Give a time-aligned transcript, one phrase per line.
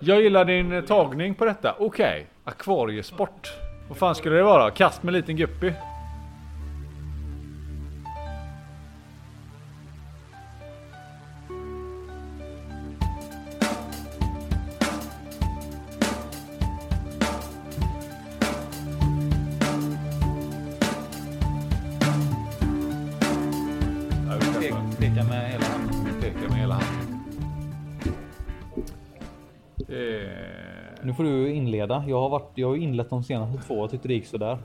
[0.00, 1.74] Jag gillar din eh, tagning på detta.
[1.78, 3.52] Okej, akvariesport.
[3.88, 4.70] Vad fan skulle det vara?
[4.70, 5.72] Kast med liten guppy?
[32.30, 33.76] Har, varit, jag har inlett de senaste två.
[33.76, 34.58] Jag tyckte det gick sådär.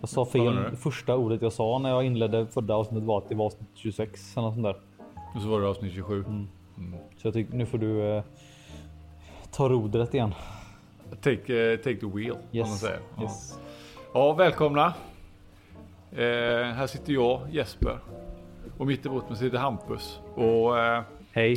[0.00, 0.76] Jag sa fel.
[0.76, 4.36] första ordet jag sa när jag inledde förra avsnittet var att det var avsnitt 26
[4.36, 4.76] eller något sånt där.
[5.34, 6.24] och så var det avsnitt 27.
[7.16, 8.22] Så jag tycker nu får du eh,
[9.50, 10.34] ta rodret igen.
[11.20, 12.80] Take, eh, take the wheel, om man Yes.
[12.80, 13.00] säger.
[13.16, 13.22] Ja.
[13.22, 13.58] yes.
[14.14, 14.86] Ja, välkomna.
[16.12, 17.98] Eh, här sitter jag, Jesper.
[18.78, 20.20] Och mitt emot mig sitter Hampus.
[20.34, 21.56] Och eh, Hej.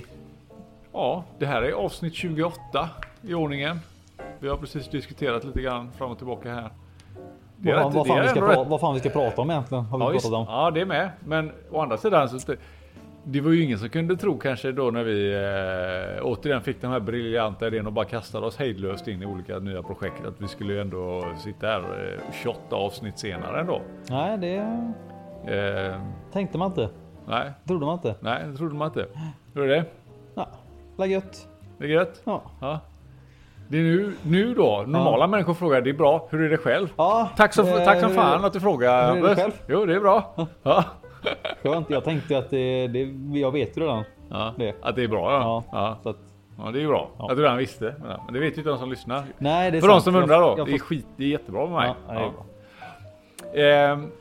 [0.94, 2.90] ja, det här är avsnitt 28
[3.22, 3.80] i ordningen.
[4.42, 6.70] Vi har precis diskuterat lite grann fram och tillbaka här.
[7.58, 9.42] Det är Vad, vad, det fan är vi ska pra- vad fan vi ska prata
[9.42, 9.86] om egentligen.
[9.86, 10.46] Har vi Ja, pratat om.
[10.50, 11.10] ja, det är med.
[11.26, 12.58] Men å andra sidan så det,
[13.24, 16.92] det var ju ingen som kunde tro kanske då när vi eh, återigen fick den
[16.92, 20.26] här briljanta idén och bara kastade oss hejdlöst in i olika nya projekt.
[20.26, 23.82] Att vi skulle ju ändå sitta här eh, 28 avsnitt senare ändå.
[24.10, 24.56] Nej, det
[25.48, 26.02] Eh,
[26.34, 26.90] tänkte man inte.
[27.28, 28.16] nej, Trodde man inte.
[28.20, 29.06] nej, det trodde man inte.
[29.54, 29.86] Hur är det?
[30.36, 30.48] Ja,
[30.98, 31.48] la gött.
[31.78, 32.22] Det är gött?
[32.24, 32.42] Ja.
[32.62, 32.80] Ja.
[33.72, 36.88] Det är nu, nu då, normala människor frågar det är bra, hur är det själv?
[36.98, 38.48] Ja, Tack som, eh, tack som fan det?
[38.48, 39.16] att du frågar.
[39.16, 39.52] hur är det själv?
[39.68, 40.36] Jo, det är bra.
[40.64, 40.84] Ja.
[41.64, 41.90] Skönt.
[41.90, 43.00] Jag tänkte att det, det,
[43.40, 44.04] jag vet ju redan.
[44.30, 44.54] Ja.
[44.58, 44.76] Det.
[44.82, 45.40] Att det är bra ja.
[45.42, 45.64] Ja.
[45.72, 45.98] ja.
[46.04, 46.18] Så att,
[46.58, 47.10] Ja det är ju bra.
[47.18, 47.30] Ja.
[47.32, 47.96] Att du redan visste.
[48.26, 49.24] Men det vet ju inte de som lyssnar.
[49.38, 50.04] nej, det är För de sant.
[50.04, 50.54] som Jag- undrar då.
[50.58, 51.94] jag det är får- skit, det är jättebra med mig.
[52.08, 53.62] Ja, det är bra.
[53.64, 54.12] Ehm,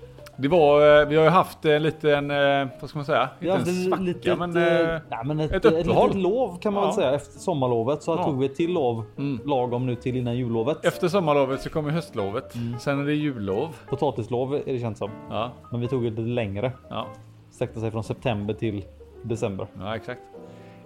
[0.40, 3.28] det var, eh, vi har ju haft en liten, eh, vad ska man säga?
[3.40, 4.56] Inte en svacka litet, men...
[4.56, 4.62] eh,
[5.10, 6.08] nej, men ett, ett ett, uppehåll.
[6.08, 6.86] litet lov kan man Ja.
[6.86, 8.02] väl säga efter sommarlovet.
[8.02, 8.24] Så Ja.
[8.24, 9.40] tog vi ett till lov Mm.
[9.46, 10.84] lagom nu till innan jullovet.
[10.84, 12.54] Efter sommarlovet så kommer höstlovet.
[12.54, 12.78] Mm.
[12.78, 13.76] Sen är det jullov.
[13.88, 15.10] Potatislov är det känt som.
[15.30, 16.72] Ja, Men vi tog ett lite längre.
[16.90, 17.06] ja,
[17.50, 18.84] Sträckte sig från september till
[19.22, 19.66] december.
[19.80, 20.20] ja exakt.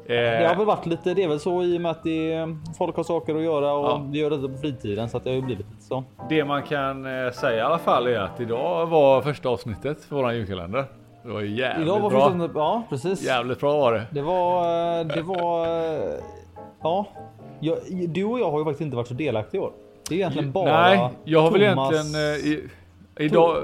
[0.07, 2.49] Det har Eh, väl varit lite, det är väl så i och med att det,
[2.79, 4.03] folk har saker att göra och Ja.
[4.11, 6.05] vi gör det på fritiden så att det har ju blivit lite så.
[6.29, 10.17] det man kan eh, säga i alla fall är att idag var första avsnittet för
[10.17, 10.85] våran julkalender.
[11.23, 12.31] Det var jävligt Idag var bra.
[12.31, 13.25] förstås, ja precis.
[13.27, 14.03] Jävligt bra var det.
[14.11, 14.61] Det var,
[15.01, 16.15] eh, det var, eh,
[16.83, 17.07] ja.
[17.61, 17.79] Jag,
[18.09, 19.73] du och jag har ju faktiskt inte varit så delaktiga i år.
[20.09, 22.69] Det är egentligen bara Nej, jag har väl Thomas- egentligen eh, i,
[23.19, 23.57] idag...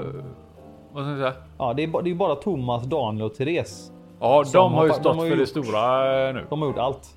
[0.93, 1.33] Vad ska jag säga?
[1.57, 3.90] Ja, det är, det är bara Thomas, Daniel och Therese.
[4.21, 6.33] Ja, Som de har ju fa- de stått har för ju det gjort- stora eh,
[6.33, 6.45] nu.
[6.49, 7.15] De har gjort allt.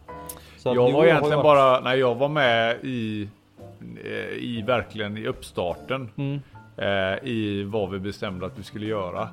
[0.59, 3.29] Så Jag var egentligen varit- bara, nej jag var med i,
[4.05, 6.11] eh, i verkligen i uppstarten.
[6.17, 6.41] Mm.
[6.77, 9.29] Eh, I vad vi bestämde att vi skulle göra.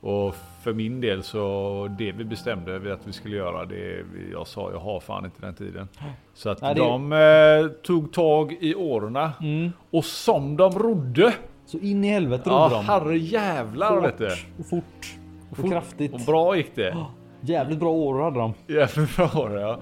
[0.00, 4.70] Och för min del så det vi bestämde att vi skulle göra det jag sa
[4.72, 5.88] jag har fan inte den tiden.
[6.34, 9.72] Så att Nej, det- de eh, tog tag i årorna Mm.
[9.90, 11.34] och som de rodde.
[11.66, 12.84] Så in i helvete Ja rodde de.
[12.84, 14.26] herre jävlar vet du.
[14.58, 15.14] och fort
[15.52, 15.70] och, fort.
[15.70, 16.14] kraftigt.
[16.14, 16.96] Och bra gick det.
[17.40, 18.54] Jävligt bra år hade de.
[18.66, 19.78] Jävligt bra det ja.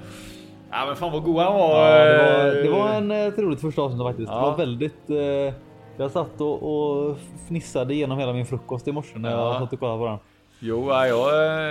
[0.71, 1.91] Ja men fan vad god han var.
[1.91, 4.29] Ja, det, var, eh, det var en ett roligt första avsnitt faktiskt.
[4.29, 4.35] Ja.
[4.37, 5.11] Det var väldigt...
[5.11, 5.55] Eh,
[5.97, 7.17] jag satt och, och
[7.49, 9.53] fnissade igenom hela min frukost i morse när Ja.
[9.53, 10.19] jag satt och kollade på den.
[10.61, 11.29] Jo, ja, jag,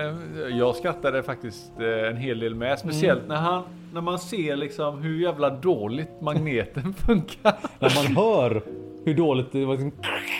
[0.08, 2.80] eh, jag skrattade faktiskt eh, en hel del med.
[2.80, 7.54] Speciellt när, han, när man ser liksom hur jävla dåligt magneten funkar.
[7.80, 8.62] När man hör
[9.06, 9.74] hur dåligt det var.
[9.74, 9.92] Liksom,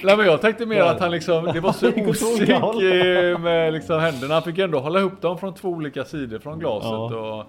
[0.04, 0.90] Nej, men jag tänkte mer Ja.
[0.92, 4.34] att han liksom, det var så osynk eh, med liksom händerna.
[4.34, 6.90] Han fick ändå hålla ihop dem från två olika sidor från glaset.
[6.92, 7.40] Ja.
[7.40, 7.46] Och,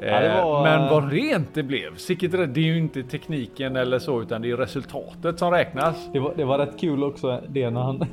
[0.00, 1.96] Ja, eh, var, men vad rent det blev.
[1.96, 6.08] Sicket, det är ju inte tekniken eller så utan det är resultatet som räknas.
[6.12, 8.04] det, var, det var rätt kul också det när han...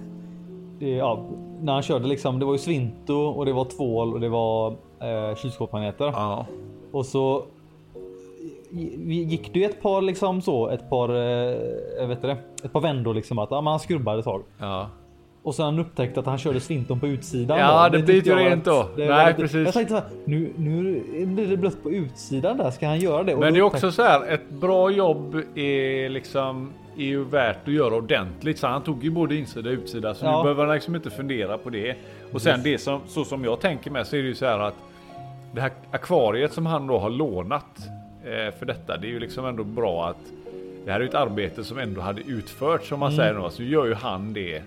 [0.79, 1.25] Det, ja,
[1.61, 2.39] när han körde liksom.
[2.39, 4.67] Det var ju svinto och det var tvål och det var
[5.01, 6.05] eh, kylskåpsmagneter.
[6.05, 6.45] Ja.
[6.91, 7.43] Och så
[8.73, 11.57] gick det ju ett par liksom så, ett par, eh,
[11.99, 14.43] jag vet det, ett par vändor liksom att ja, han skrubbade ett tag.
[14.59, 14.89] ja.
[15.43, 17.59] Och sen upptäckte att han körde svinton på utsidan.
[17.59, 17.97] Ja, då.
[17.97, 18.87] det blir var rent då.
[18.97, 19.65] Nej, lite- precis.
[19.65, 22.71] Jag tänkte så här, nu, nu blir det blött på utsidan där.
[22.71, 23.33] Ska han göra det?
[23.33, 27.23] Och Men det är upptäckte- också så här, ett bra jobb är liksom är ju
[27.23, 28.59] värt att göra ordentligt.
[28.59, 30.13] Så han tog ju både insida och utsida.
[30.13, 30.37] Så Ja.
[30.37, 31.95] nu behöver han liksom inte fundera på det.
[32.33, 34.59] Och sen det som, så som jag tänker med så är det ju så här
[34.59, 34.75] att
[35.53, 37.65] det här akvariet som han då har lånat
[38.59, 38.97] för detta.
[38.97, 40.17] Det är ju liksom ändå bra att
[40.85, 43.17] det här är ett arbete som ändå hade utförts som man Mm.
[43.35, 43.49] säger.
[43.49, 44.61] Så gör ju han det eh,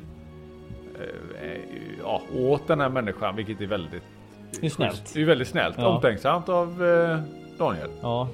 [1.42, 1.58] eh,
[2.02, 4.02] ja, åt den här människan, vilket är väldigt
[4.60, 5.10] Det är snällt.
[5.14, 5.74] Det är väldigt snällt.
[5.78, 5.86] Ja.
[5.88, 7.18] Omtänksamt av eh,
[7.58, 7.88] Daniel.
[8.02, 8.28] Ja.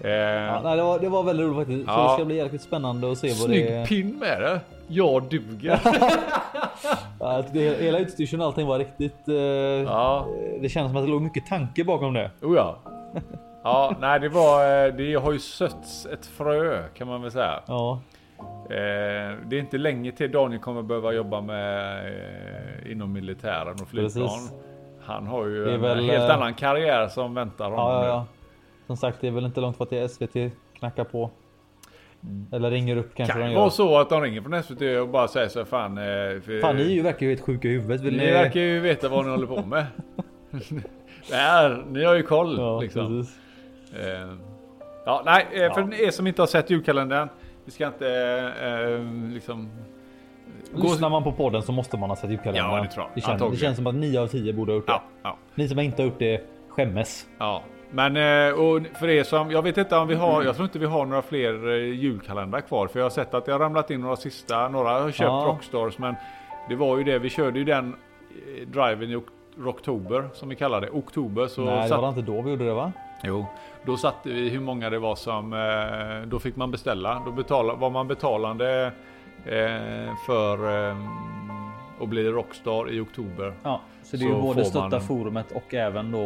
[0.00, 1.84] Eh, Ja, nej, det, var, det var väldigt roligt faktiskt.
[1.86, 2.08] Så Ja.
[2.10, 3.86] det ska bli jäkligt spännande att se vad Snygg det är.
[3.86, 4.60] pin med det.
[4.88, 5.80] Jag duger.
[7.20, 9.28] Ja, det, hela utstyrseln och allting var riktigt.
[9.28, 10.26] Eh, ja,
[10.60, 12.30] Det känns som att det låg mycket tanke bakom det.
[12.42, 12.78] oh ja.
[13.62, 17.62] Ja, nej det var, eh, det har ju sötts ett frö kan man väl säga.
[17.66, 18.00] Ja,
[18.70, 23.88] Eh, det är inte länge till Daniel kommer behöva jobba med eh, inom militären och
[23.88, 24.28] flygplan.
[24.28, 24.52] Precis.
[25.04, 27.78] Han har ju en väl, helt annan karriär som väntar honom.
[27.78, 28.26] ja, ja, ja.
[28.86, 31.30] Som sagt, det är väl inte långt det är SVT knackar på.
[32.52, 35.28] Eller ringer upp kanske Kan de vara så att de ringer från SVT och bara
[35.28, 35.96] säger så här, fan.
[35.96, 38.00] För, Fan, ni är ju verkar ju helt sjuka i huvudet.
[38.00, 38.32] Vill ni ni...
[38.32, 39.86] verkar ju veta vad ni håller på med.
[41.30, 43.18] det här, ni har ju koll Ja, liksom.
[43.18, 43.38] precis.
[43.94, 44.32] Eh,
[45.06, 46.06] ja, nej, eh, för Ja.
[46.06, 47.28] er som inte har sett julkalendern.
[47.64, 48.08] Vi ska inte
[48.62, 49.68] eh, liksom.
[50.74, 52.76] Lyssnar man på podden så måste man ha sett julkalendern.
[52.76, 53.10] Ja, det tror jag.
[53.14, 55.00] Det känns, det känns som att 9 av 10 borde ha gjort det.
[55.22, 57.26] Ja, Ni som inte har gjort det skämmes.
[57.38, 57.62] ja.
[57.90, 60.78] Men eh, och för er som, jag vet inte om vi har, jag tror inte
[60.78, 62.86] vi har några fler julkalendrar kvar.
[62.86, 65.44] För jag har sett att det har ramlat in några sista, några har köpt Ja.
[65.46, 65.98] Rockstars.
[65.98, 66.14] Men
[66.68, 67.96] det var ju det, vi körde ju den
[68.66, 70.90] driven i ok- Rocktober som vi kallar det.
[70.90, 72.92] Oktober så Nej, det satt, var inte då vi gjorde det va?
[73.22, 73.46] Jo,
[73.84, 77.22] då satte vi hur många det var som, eh, då fick man beställa.
[77.26, 78.92] Då betala, var man betalande
[79.44, 80.96] eh, för eh,
[82.00, 83.54] att bli Rockstar i oktober.
[83.62, 86.18] Ja, så det är Så ju både stötta man- forumet och även då...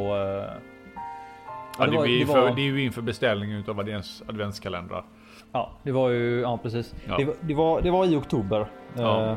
[1.78, 5.04] Ja, det, var- det för, var- det är ju inför beställningen utav advents, adventskalendrar.
[5.52, 6.94] Ja, det var ju, ja precis.
[7.08, 7.16] Ja.
[7.16, 8.66] Det, var- det, var, det var i oktober.
[8.96, 9.36] Ja.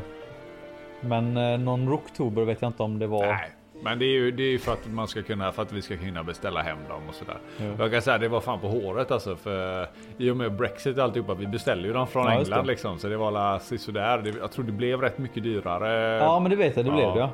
[1.00, 3.26] Men någon rocktober vet jag inte om det var.
[3.26, 3.50] Nej,
[3.82, 5.96] men det är ju det är för att man ska kunna, för att vi ska
[5.96, 7.38] kunna beställa hem dem och sådär.
[7.60, 7.64] Ja.
[7.78, 9.88] Jag kan säga det var fan på håret alltså för
[10.18, 12.98] i och med Brexit och alltihopa, vi beställde ju dem från Ja, England liksom.
[12.98, 14.18] Så det var la sådär.
[14.18, 16.16] Det, jag tror det blev rätt mycket dyrare.
[16.16, 16.96] Ja, men det vet jag, det Ja.
[16.96, 17.18] blev det.
[17.20, 17.30] ja.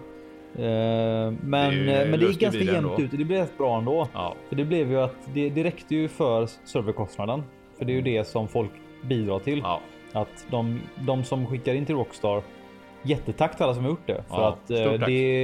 [0.59, 3.11] Eh, Men Det är det, men det gick ganska jämnt ut.
[3.11, 4.09] Det blev rätt bra ändå.
[4.13, 7.43] Ja, För det blev ju att det, det räckte ju för serverkostnaden.
[7.79, 8.71] För det är ju det som folk
[9.03, 9.59] bidrar till.
[9.65, 9.81] ja.
[10.15, 12.43] Att de, de som skickar in till Rockstar
[13.03, 14.23] Jättetack till alla som har gjort det.
[14.29, 14.97] För Ja, att eh, det,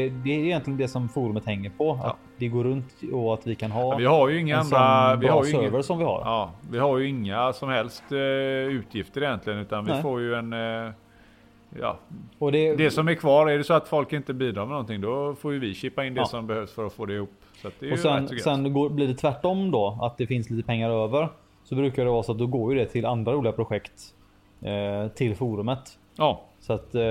[0.09, 1.99] det är egentligen det som forumet hänger på.
[2.03, 2.07] Ja.
[2.11, 5.17] Att det går runt och att vi kan ha Vi har ju inga en andra,
[5.17, 6.21] vi har ju server inga, som vi har.
[6.25, 10.03] ja, vi har ju inga som helst eh, utgifter egentligen utan vi Nej.
[10.03, 10.91] får ju en eh,
[11.81, 11.99] Ja,
[12.39, 15.01] Och det, det som är kvar, är det så att folk inte bidrar med någonting
[15.01, 16.27] då får ju vi chippa in det Ja.
[16.27, 17.33] som behövs för att få det ihop.
[17.63, 19.99] Så det är och sen, sen går, blir det tvärtom då.
[20.03, 21.29] Att det finns lite pengar över.
[21.65, 23.93] Så brukar det vara så att då går ju det till andra roliga projekt.
[24.63, 25.99] Eh, till forumet.
[26.19, 27.03] Ja, Så att eh,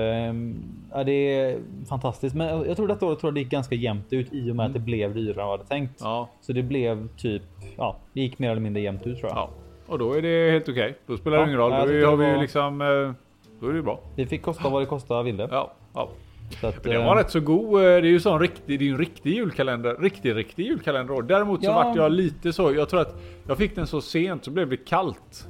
[0.92, 1.58] ja, det är
[1.88, 2.34] fantastiskt.
[2.36, 4.66] Men jag- tror detta året tror jag det gick ganska jämnt ut i och med
[4.66, 6.00] att det blev dyrare än vad jag hade tänkt.
[6.00, 6.12] Mm.
[6.12, 7.42] ja, Så det blev typ,
[7.76, 9.36] ja, det gick mer eller mindre jämnt ut tror jag.
[9.38, 9.50] ja.
[9.86, 10.94] Och då är det helt okej.
[11.06, 11.70] Då spelar det Ja, ingen roll.
[11.70, 11.92] Då har det
[12.26, 12.86] vi var- liksom, eh,
[13.60, 14.00] då är det bra.
[14.16, 15.48] Det fick kosta vad det kosta ville.
[15.50, 16.08] Ja, ja.
[16.62, 17.74] Att, Den eh, var rätt så god.
[17.74, 19.96] eh, Det är ju sån riktig, det är en riktig julkalender.
[20.00, 21.22] Riktig, riktig julkalender.
[21.22, 21.74] Däremot så Ja.
[21.74, 22.72] vart jag lite så.
[22.74, 25.48] Jag tror att jag fick den så sent så blev det kallt.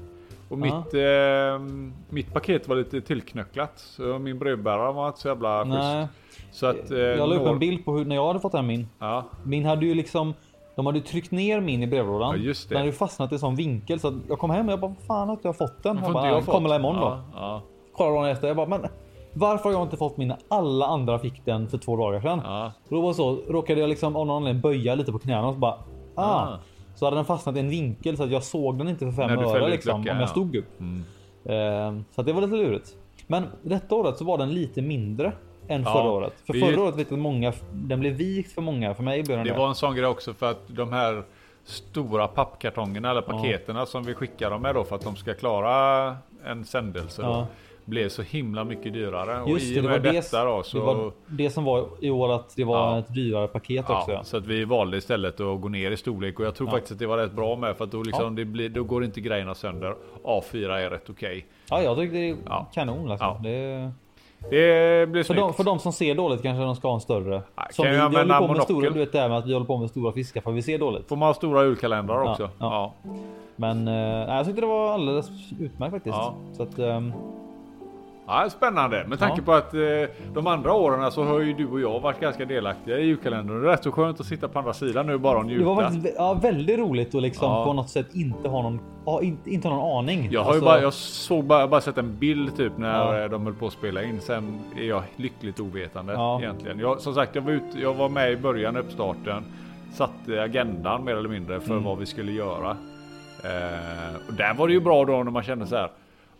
[0.48, 0.60] Och Ja.
[0.60, 1.84] mitt, eh,
[2.14, 3.72] mitt paket var lite tillknöcklat.
[3.76, 6.14] Så min brevbärare var inte så jävla schysst.
[6.52, 6.90] Så att...
[6.90, 8.88] Eh, Jag la upp en bild på hur, när jag hade fått hem min.
[8.98, 10.34] Ja, Min hade ju liksom,
[10.76, 12.30] de hade tryckt ner min i brevlådan.
[12.30, 12.74] Ja, just det.
[12.74, 14.94] Den hade fastnat i en sån vinkel så att jag kom hem och jag bara,
[15.06, 15.98] fan har inte jag fått den?
[16.02, 16.54] Jag bara, jag "Den fått.
[16.54, 17.06] kommer imorgon då.
[17.06, 17.62] ja, ja,
[17.96, 18.86] Kollade dagen efter, jag bara, men
[19.32, 22.40] varför har jag inte fått min alla andra fick den för två dagar sedan?
[22.44, 22.72] ja.
[22.88, 25.58] Då var så, råkade jag liksom av någon anledning böja lite på knäna och så
[25.60, 25.74] bara,
[26.14, 26.22] ah.
[26.24, 26.58] Ah.
[26.98, 29.38] Så hade den fastnat i en vinkel så att jag såg den inte för fem
[29.38, 30.26] öre liksom, om jag ja.
[30.26, 30.80] stod upp.
[30.80, 31.04] Mm.
[31.44, 32.96] Eh, så att det var lite lurigt.
[33.26, 35.32] Men detta året så var den lite mindre
[35.68, 36.32] än Ja, förra året.
[36.46, 38.94] För ju- förra året vet jag många, den blev vikt för många.
[38.94, 39.58] För mig blev den Det det.
[39.58, 41.22] var en sån grej också för att de här
[41.64, 46.16] stora pappkartongerna eller paketerna som vi skickar dem med då för att de ska klara
[46.44, 47.46] en sändelse Ja.
[47.88, 49.50] Blev så himla mycket dyrare.
[49.50, 50.78] Just det, det var det, då så...
[50.78, 52.98] det var det som var i år att det var Ja.
[52.98, 54.12] ett dyrare paket också.
[54.12, 56.72] Ja, så att vi valde istället att gå ner i storlek och jag tror Ja.
[56.72, 59.04] faktiskt att det var rätt bra med för att då, liksom, det blir, då går
[59.04, 59.94] inte grejerna sönder.
[60.24, 61.46] A4 är rätt okej.
[61.70, 62.36] Ja, jag tyckte det är
[62.74, 63.16] kanon.
[63.20, 63.40] Ja.
[63.42, 63.90] Det,
[64.50, 65.40] Det blir för, snyggt.
[65.40, 67.42] de, för de som ser dåligt kanske de ska ha en större.
[67.56, 69.38] Ja, som kan vi, jag vi håller på med stora, du vet det här med
[69.38, 71.08] att vi håller på med stora fiskar för vi ser dåligt.
[71.08, 72.50] Får man ha stora julkalendrar också?
[72.58, 72.92] ja.
[73.04, 73.10] Ja.
[73.56, 73.94] Men eh,
[74.36, 75.28] jag tyckte det var alldeles
[75.60, 76.16] utmärkt faktiskt.
[76.56, 77.12] Så att, ehm,
[78.30, 79.04] Ja, spännande.
[79.08, 79.44] Med tanke Ja.
[79.44, 79.80] på att eh,
[80.34, 83.60] de andra åren så har ju du och jag varit ganska delaktiga i julkalendern.
[83.62, 85.64] Det är rätt så skönt att sitta på andra sidan nu bara och det njuta.
[85.64, 87.64] var faktiskt ja, väldigt roligt att liksom Ja.
[87.64, 90.28] på något sätt inte ha någon, ja, inte, inte ha någon aning.
[90.30, 93.28] Jag har Alltså, bara, jag såg bara, bara sett en bild typ när Ja.
[93.28, 94.20] de höll på att spela in.
[94.20, 96.40] Sen är jag lyckligt ovetande Ja.
[96.40, 96.78] egentligen.
[96.78, 99.42] Jag, som sagt, jag var, ute, jag var med i början, uppstarten.
[99.92, 101.84] Satte agendan mer eller mindre för Mm.
[101.84, 102.70] vad vi skulle göra.
[103.44, 105.90] Eh, och där var det ju bra då när man kände så här.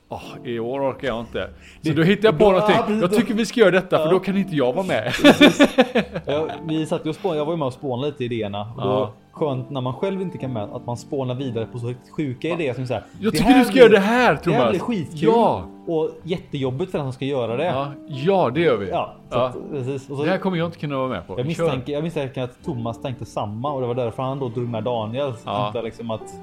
[0.08, 1.50] "Åh, I år orkar jag inte.
[1.82, 3.00] Så då hittar jag på Ja, någonting.
[3.00, 5.12] Jag tycker vi ska göra detta för då kan inte jag vara med.
[6.26, 8.60] Jag, vi satt och spån, jag var ju med och spånade lite idéerna.
[8.76, 9.12] Och då, Ja.
[9.32, 12.74] Skönt när man själv inte kan med att man spånar vidare på så sjuka idéer
[12.74, 13.02] som så här.
[13.20, 14.44] Jag "Det tycker du ska blir- göra det här Thomas.
[14.44, 15.18] Det här blir skitkul.
[15.22, 17.64] Ja, Och jättejobbigt för den som ska göra det.
[17.64, 18.88] ja, ja det gör vi.
[18.90, 19.44] Ja, Ja.
[19.46, 19.54] Att,
[20.00, 21.38] så, Det här kommer jag inte kunna vara med på.
[21.38, 24.68] jag, misstänker, jag misstänker att Thomas tänkte samma och det var därför han då drog
[24.68, 25.32] med Daniel.
[25.32, 25.80] Så Ja.
[25.84, 26.34] liksom att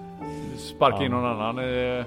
[0.58, 1.18] Sparka in Ja.
[1.18, 2.04] någon annan i,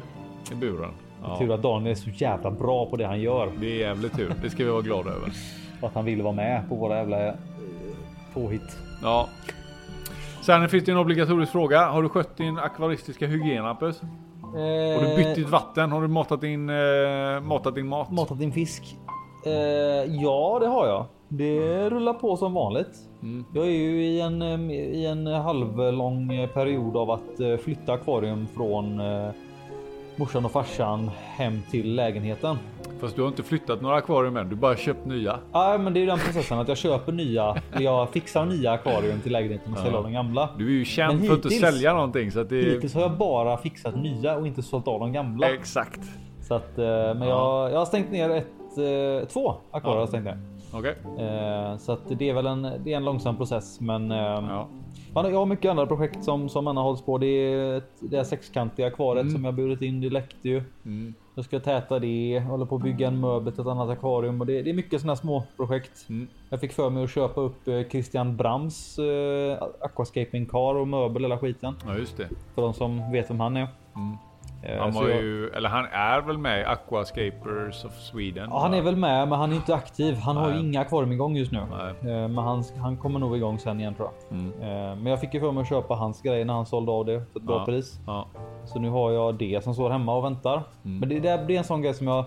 [0.53, 0.91] i buren.
[1.23, 3.49] Ja, tur att Daniel är så jävla bra på det han gör.
[3.61, 4.35] det är jävligt tur.
[4.43, 5.33] Det ska vi vara glada över.
[5.81, 7.35] Och att han ville vara med på våra jävla eh,
[8.35, 8.79] påhitt.
[9.03, 9.29] Ja.
[10.43, 11.87] Sen finns det en obligatorisk fråga.
[11.87, 14.01] Har du skött din akvaristiska hygien Hampus?
[14.43, 15.93] Har du bytt ditt vatten?
[15.93, 18.11] Har du matat din, eh, matat din mat?
[18.11, 18.97] Matat din fisk?
[19.47, 19.53] Eh,
[20.23, 21.07] ja, det har jag.
[21.29, 22.99] Det rullar på som vanligt.
[23.23, 23.45] Mm.
[23.55, 27.93] Jag är ju i en, eh, i en halvlång eh, period av att eh, flytta
[27.93, 29.31] akvarium från eh,
[30.19, 32.57] morsan och farsan hem till lägenheten.
[33.01, 34.49] Fast du har inte flyttat några akvarium än.
[34.49, 35.39] Du bara köpt nya.
[35.53, 37.57] Ja, men det är ju den processen att jag köper nya.
[37.79, 40.49] Jag fixar nya akvarium till lägenheten och säljer av de gamla.
[40.59, 42.33] Du är ju känd Men för att inte sälja någonting.
[42.33, 42.57] Så att det.
[42.57, 45.55] Hittills har jag bara fixat nya och inte sålt av de gamla.
[45.55, 46.01] Exakt.
[46.43, 48.79] Så att, eh, men jag, jag har stängt ner ett,
[49.23, 50.01] eh, två akvarier.
[50.01, 50.39] jag stängt ner.
[50.73, 50.97] Okej.
[51.19, 54.69] Eh, Så att det är väl en, det är en långsam process, men Ja.
[55.15, 57.19] Man, jag har mycket andra projekt som som Anna hålls på.
[57.19, 60.01] Det är det här sexkantiga akvariet som jag burit in.
[60.01, 60.63] Det läckte ju.
[60.85, 61.15] Mm.
[61.35, 64.47] Jag ska täta det, håller på att bygga en möbel till ett annat akvarium och
[64.47, 66.09] det, det är mycket sådana små projekt.
[66.09, 66.29] Mm.
[66.49, 71.23] Jag fick för mig att köpa upp eh, Christian Brams eh, aquascaping car och möbel
[71.23, 71.75] hela skiten.
[71.87, 72.29] ja, just det.
[72.55, 73.69] För de som vet vem han är.
[73.97, 74.17] Mm.
[74.63, 78.49] Eh, Han så var jag- ju, eller han är väl med i Aquascapers of Sweden?
[78.51, 80.15] Ja, han är väl med, men han är inte aktiv.
[80.17, 80.65] Han har ju Nej.
[80.67, 81.61] inga akvarium igång just nu.
[81.71, 82.13] Nej.
[82.13, 84.39] Eh, Men han, han kommer nog igång sen igen tror jag.
[84.39, 84.53] Mm.
[84.63, 87.05] Eh, Men jag fick ju för mig att köpa hans grejer när han sålde av
[87.05, 87.65] det för ett bra Ja.
[87.65, 88.01] pris.
[88.07, 88.27] Ja.
[88.65, 90.63] Så nu har jag det som står hemma och väntar.
[90.85, 90.99] Mm.
[90.99, 92.25] Men det, det, är en sån grej som jag,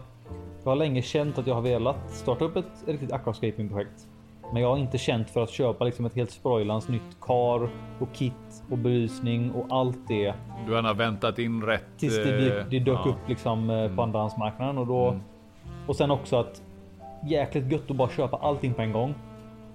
[0.64, 4.08] jag har länge känt att jag har velat starta upp ett riktigt aquascaping projekt.
[4.54, 8.14] Men jag har inte känt för att köpa liksom ett helt sproilans nytt kar och
[8.14, 10.34] kit och belysning och allt det.
[10.68, 11.86] Du har väntat in rätt.
[11.98, 13.10] Tills det, det, eh, det dök ja.
[13.10, 15.08] upp liksom eh, på andrahandsmarknaden och då.
[15.08, 15.22] Mm.
[15.88, 16.62] Och sen också att
[17.24, 19.16] jäkligt gött att bara köpa allting på en gång.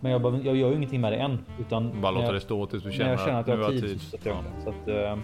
[0.01, 1.39] Men jag, behöver- jag gör ju ingenting med det än.
[1.61, 4.01] Utan Bara låta det stå tills du känner, jag känner att jag har tid.
[4.01, 4.63] så sätter jag Ja.
[4.65, 5.19] Så, att, eh,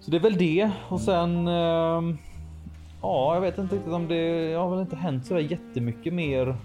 [0.00, 1.48] så det är väl det och sen.
[1.48, 2.02] eh,
[3.02, 4.50] Ja, jag vet inte riktigt om det.
[4.50, 6.56] Jag har väl inte hänt så där jättemycket mer.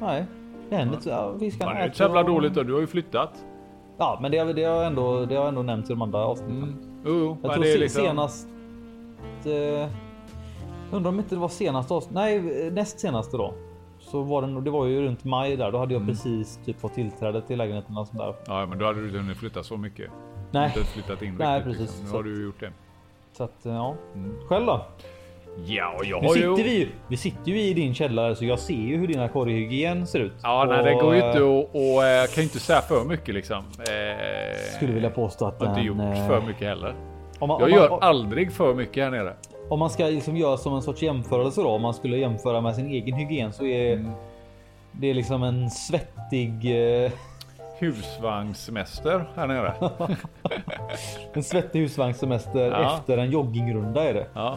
[0.00, 0.24] Nej,
[0.70, 1.10] det händer inte.
[1.10, 2.62] Ja, fiskarna Men det är inte så jävla dåligt då.
[2.62, 3.44] Du har ju flyttat.
[3.98, 5.24] Ja, men det, har- det har ändå.
[5.26, 6.62] Det har ändå nämnts i de andra avsnitten.
[6.62, 6.78] Mm.
[7.04, 8.02] Jo, jo, Jag men tror det är se- liksom...
[8.02, 8.48] senast.
[9.44, 9.88] Eh,
[10.92, 12.14] undrar om inte det var senaste avsnittet.
[12.14, 13.54] Nej, näst senaste då.
[13.98, 14.64] Så var det nog.
[14.64, 15.72] Det var ju runt maj där.
[15.72, 16.14] Då hade jag Mm.
[16.14, 18.34] precis typ fått tillträde till lägenheten och sånt där.
[18.46, 20.10] Ja, men då hade du inte hunnit flytta så mycket.
[20.50, 21.72] Nej, Inte flyttat in Nej, riktigt.
[21.78, 21.80] precis.
[21.88, 22.04] Liksom.
[22.04, 22.72] Nu Så har att- du ju gjort det.
[23.32, 23.94] så att eh, ja.
[24.14, 24.34] Mm.
[24.48, 24.80] Själv då?
[25.66, 26.62] Ja, och jag Nu har sitter ju...
[26.62, 26.88] vi.
[27.08, 30.32] Vi sitter ju i din källare så jag ser ju hur din akvariehygien ser ut.
[30.42, 31.58] Ja, nej, Och, det går ju eh, inte och,
[31.96, 33.56] och eh, kan ju inte säga för mycket liksom.
[33.78, 36.94] Eh, Skulle vilja påstå att har inte gjort eh, för mycket heller.
[37.38, 39.32] Om man, Jag om, man, gör aldrig för mycket här nere.
[39.68, 41.68] om man ska liksom göra som en sorts jämförelse då.
[41.68, 44.12] Om man skulle jämföra med sin egen hygien så är Mm.
[44.92, 46.54] det liksom en svettig.
[47.04, 47.10] Eh,
[47.78, 49.74] Husvagnsmäster här nere.
[51.32, 52.96] en svettig husvagnssemester Ja.
[52.96, 54.26] efter en joggingrunda är det.
[54.34, 54.56] Ja,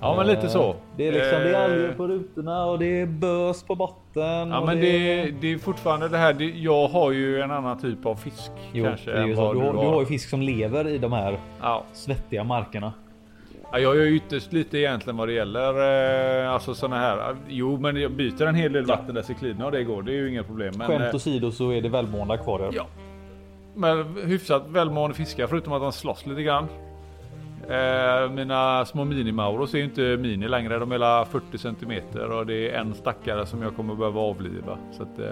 [0.00, 0.70] ja men lite så.
[0.70, 3.74] Eh, Det är liksom det är alger Eh, på rutorna och det är bös på
[3.74, 4.50] botten.
[4.50, 6.32] Ja men det, det är fortfarande det här.
[6.32, 9.10] Det, jag har ju en annan typ av fisk Jo, kanske.
[9.10, 9.52] det är ju så.
[9.52, 11.84] Du, har, du har ju fisk som lever i de här Ja.
[11.92, 12.92] svettiga markerna.
[13.72, 17.36] Ja, jag gör ju ytterst lite egentligen vad det gäller eh, alltså såna här.
[17.48, 20.02] Jo, men jag byter en hel del vatten där cikliderna och det går.
[20.02, 20.74] Det är ju inga problem.
[20.78, 22.70] Men, Skämt åsido så är det välmående akvarier.
[22.74, 22.86] Ja.
[23.74, 26.66] Men hyfsat välmående fiskar förutom att de slåss lite grann.
[27.68, 30.78] Eh, mina små minimauros är ju inte mini längre.
[30.78, 34.78] De är hela 40 centimeter och det är en stackare som jag kommer behöva avliva.
[34.92, 35.26] Så att, eh,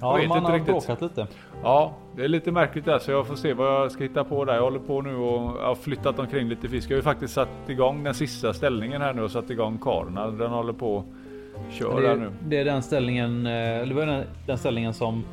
[0.00, 0.74] Ja, vet man inte har riktigt.
[0.86, 1.26] bråkat lite.
[1.62, 4.44] Ja, det är lite märkligt där så jag får se vad jag ska hitta på
[4.44, 4.54] där.
[4.54, 6.90] Jag håller på nu och har flyttat omkring lite fisk.
[6.90, 10.26] Jag har ju faktiskt satt igång den sista ställningen här nu och satt igång karna.
[10.30, 11.04] Den håller på och
[11.72, 12.30] kör Det nu.
[12.48, 13.46] det är den ställningen.
[13.46, 15.24] eh, Eller det var den, den ställningen som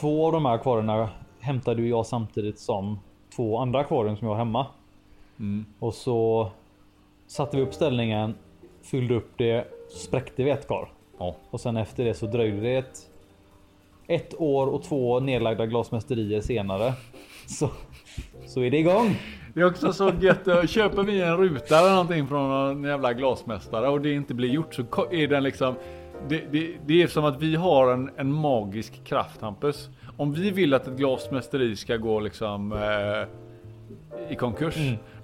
[0.00, 1.08] två av de här akvarierna
[1.40, 2.98] hämtade jag samtidigt som
[3.36, 4.66] två andra akvarium som jag har hemma.
[5.40, 5.64] Mm.
[5.78, 6.50] Och så
[7.26, 8.34] satte vi upp ställningen,
[8.82, 10.88] fyllde upp det, så spräckte vi ett kar.
[11.18, 11.36] Ja.
[11.50, 13.10] Och sen efter det så dröjde det ett,
[14.06, 16.92] ett år och två nedlagda glasmästerier senare.
[17.46, 17.70] Så,
[18.46, 19.16] så är det igång.
[19.54, 20.70] Det är också så gött.
[20.70, 24.74] Köper vi en ruta eller någonting från någon jävla glasmästare och det inte blir gjort
[24.74, 25.74] så är den liksom.
[26.28, 29.88] Det, det, det är som att vi har en, en magisk kraft Hampus.
[30.16, 32.72] Om vi vill att ett glasmästeri ska gå liksom.
[32.72, 33.28] Eh,
[34.30, 34.76] i konkurs.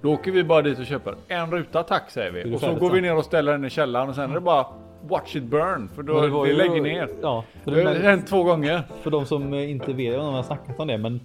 [0.05, 2.55] Då åker vi bara dit och köper en ruta tack säger vi.
[2.57, 4.67] Och så går vi ner och ställer den i källaren och sen är det bara
[5.03, 5.89] watch it burn.
[5.95, 7.09] För då det var det lägger ner.
[7.23, 8.83] Ja, Det har hänt två gånger.
[9.03, 10.99] för de som eh, inte vet, jag vet inte om jag har snackat om det,
[10.99, 11.21] men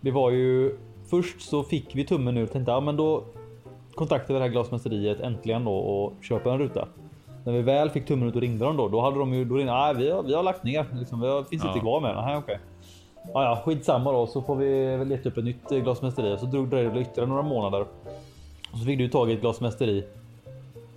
[0.00, 0.76] det var ju
[1.10, 3.24] först så fick vi tummen ur och tänkte ja, men då
[3.94, 6.88] kontaktade vi det här glasmästeriet äntligen då och köper en ruta.
[7.44, 9.54] När vi väl fick tummen ut och ringde dem då, då hade de ju då
[9.54, 11.82] ringde, nej, vi har, vi har lagt ner liksom, vi har, finns inte Ja.
[11.82, 12.14] kvar med.
[12.16, 12.58] Nej, okej.
[13.34, 16.68] Ja, ja, skitsamma då så får vi väl leta upp ett nytt glasmästeri så drog
[16.68, 17.80] det ytterligare några månader.
[18.72, 20.04] Och så fick du tag i ett glasmästeri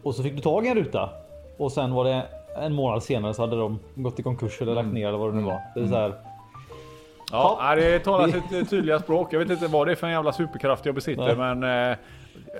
[0.04, 1.10] och så fick du tag i en ruta
[1.58, 2.24] och sen var det
[2.58, 5.38] en månad senare så hade de gått i konkurs eller lagt ner eller vad det
[5.38, 5.62] nu var.
[5.76, 6.14] Det är så här.
[7.32, 7.76] Ja, Ja.
[7.76, 9.34] det talar sitt tydliga språk.
[9.34, 11.56] Jag vet inte vad det är för en jävla superkraft jag besitter, Nej.
[11.56, 11.98] men eh,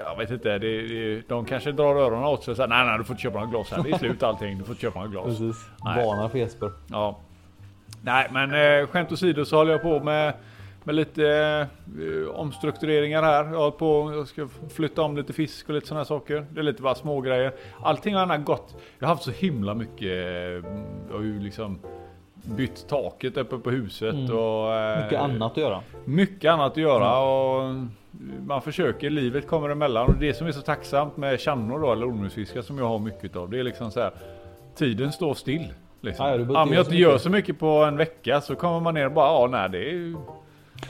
[0.10, 0.58] jag vet inte.
[0.58, 3.22] Det, det, de kanske drar öronen åt sig och säger nej, nej, du får inte
[3.24, 3.84] köpa några glas här.
[3.84, 4.58] Det är slut allting.
[4.58, 5.26] Du får inte köpa några glas.
[5.26, 5.56] Precis.
[5.86, 6.06] Nej.
[6.06, 6.72] Varnar för Jesper.
[6.92, 7.18] Ja.
[8.06, 10.34] Nej, men eh, skämt åsido så håller jag på med,
[10.84, 11.28] med lite
[12.00, 13.54] eh, omstruktureringar här.
[13.54, 16.46] Jag, på, jag ska flytta om lite fisk och lite sådana saker.
[16.52, 17.52] Det är lite bara små grejer.
[17.84, 18.76] Allting har gärna gått.
[19.00, 20.02] Jag har haft så himla mycket.
[20.02, 20.70] eh,
[21.10, 21.80] Jag har ju liksom
[22.58, 24.38] bytt taket uppe på huset Mm.
[24.38, 25.80] och eh, Mycket annat att göra.
[26.06, 27.76] mycket annat att göra och
[28.48, 32.10] man försöker, livet kommer emellan och det som är så tacksamt med channor då eller
[32.10, 34.12] ormmusfiskar som jag har mycket av det är liksom så här
[34.76, 35.74] tiden står still.
[36.04, 36.26] Liksom.
[36.26, 39.06] Ja, Ja, inte jag inte gör så mycket på en vecka så kommer man ner
[39.06, 40.16] och bara ja nej det är ju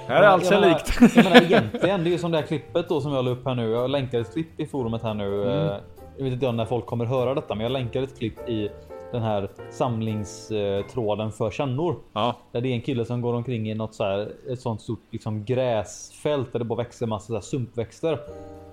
[0.08, 1.15] här är allt sig likt.
[1.15, 3.46] Jag menar egentligen, det är ju som det här klippet då som jag la upp
[3.46, 3.70] här nu.
[3.72, 5.43] Jag länkar ett klipp i forumet här nu.
[5.43, 5.67] Mm.
[5.67, 5.74] Eh,
[6.17, 8.70] Jag vet inte när folk kommer höra detta, men jag länkar ett klipp i
[9.12, 11.96] den här samlingstråden för kännor.
[12.13, 14.82] Ja, Där det är en kille som går omkring i något så här, ett sånt
[14.82, 18.20] stort liksom gräsfält där det bara växer massa så här sumpväxter.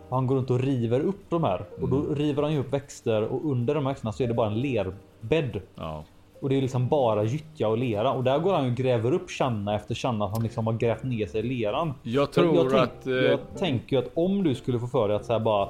[0.09, 2.15] Och han går runt och river upp de här och då Mm.
[2.15, 4.61] river han ju upp växter och under de här växterna så är det bara en
[4.61, 5.61] lerbädd.
[5.75, 6.05] ja.
[6.41, 9.31] Och det är liksom bara gyttja och lera och där går han och gräver upp
[9.31, 11.95] kärna efter kärna som liksom har grävt ner sig i leran.
[12.03, 13.07] Jag tror jag, tänk, att...
[13.07, 15.69] eh, jag tänker ju att om du skulle få för dig att så här bara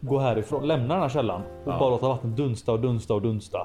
[0.00, 1.78] gå härifrån, lämna den här källan och Ja.
[1.78, 3.58] bara låta vattnet dunsta och dunsta och dunsta.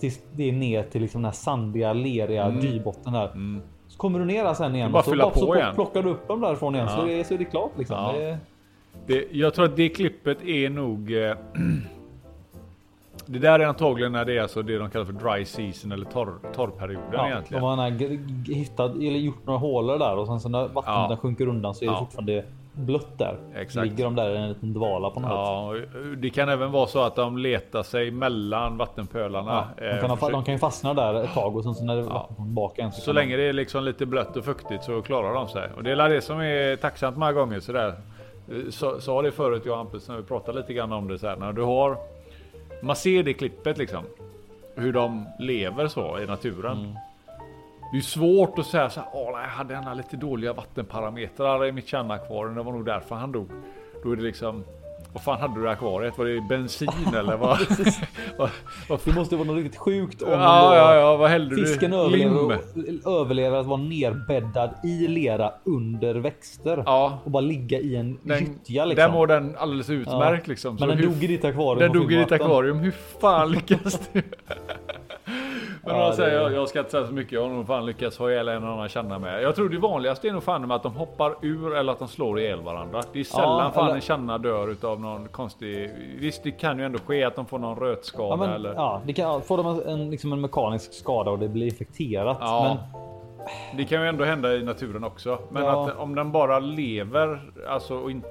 [0.00, 3.26] Tills det är ner till liksom den här sandiga, leriga dybotten här.
[3.30, 3.62] mm.
[3.88, 5.74] Så kommer du ner där sen igen bara och så, bara, så igen.
[5.74, 7.08] plockar du upp dem därifrån igen så, Ja.
[7.08, 7.96] är, så är det klart liksom.
[7.96, 8.12] Ja.
[8.12, 8.38] Det,
[9.06, 11.12] Det, jag tror att det klippet är nog...
[11.12, 11.36] Eh,
[13.26, 16.04] det där är antagligen när det är alltså det de kallar för dry season eller
[16.04, 17.62] torr, torrperioden ja, egentligen.
[17.62, 21.16] de har hittat eller gjort några hålor där och sen så när vattnet Ja.
[21.22, 21.98] sjunker undan så är det Ja.
[21.98, 23.36] fortfarande blött där.
[23.54, 23.86] Exakt.
[23.86, 25.36] Ligger de där i en liten dvala på något sätt.
[25.36, 25.68] Ja,
[26.10, 29.64] och det kan även vara så att de letar sig mellan vattenpölarna.
[29.76, 31.84] Ja, eh, de, kan ha, de kan ju fastna där ett tag och sen så
[31.84, 32.02] när det
[32.36, 35.48] tillbaka igen så kan länge det är liksom lite blött och fuktigt så klarar de
[35.48, 35.68] sig.
[35.76, 37.88] Och det är det som är tacksamt många gånger sådär.
[38.48, 41.18] Eh, Sa sa det förut jag och Hampus när vi pratade lite grann om det
[41.18, 41.36] så här.
[41.36, 41.96] När du har
[42.82, 44.04] Man ser det klippet liksom.
[44.74, 46.78] Hur de lever så i naturen.
[46.78, 46.94] Mm.
[47.92, 51.66] Det är svårt att säga så här, Åh, nej, jag hade ena lite dåliga vattenparametrar
[51.66, 52.54] i mitt kärnakvarium.
[52.54, 53.48] Det var nog därför han dog.
[54.02, 54.64] Då är det liksom
[55.12, 56.18] vad fan hade du i akvariet?
[56.18, 57.58] Var det bensin eller vad?
[59.04, 61.96] Det måste vara något riktigt sjukt om ja, ja, ja, vad hällde fisken du?
[61.96, 62.58] överlever,
[63.20, 66.82] överlever att vara nerbäddad i lera under växter.
[66.86, 69.12] Ja, Och bara ligga i en den, gyttja där liksom.
[69.12, 70.76] mår den alldeles utmärkt liksom.
[70.80, 71.78] Men den hur, dog i ditt akvarium.
[71.92, 72.78] den dog i ditt akvarium.
[72.78, 74.22] Hur fan lyckas du?
[75.84, 77.32] Men Ja, det- jag, jag ska inte säga så mycket.
[77.32, 79.42] Jag har nog fan lyckats ha ihjäl en annan känna med.
[79.42, 82.08] Jag tror det vanligaste är nog fan med att de hoppar ur eller att de
[82.08, 83.02] slår ihjäl varandra.
[83.12, 85.90] Det är sällan Ja, fan eller- en känna dör utav någon konstig...
[86.18, 88.74] Visst, det kan ju ändå ske att de får någon rötskada Ja, men, eller...
[88.74, 92.36] ja, det kan, får de en, liksom en mekanisk skada och det blir infekterat.
[92.40, 92.62] Ja.
[92.92, 93.00] Men
[93.76, 95.38] Det kan ju ändå hända i naturen också.
[95.50, 95.88] Men Ja.
[95.90, 98.22] att om den bara lever, alltså och in,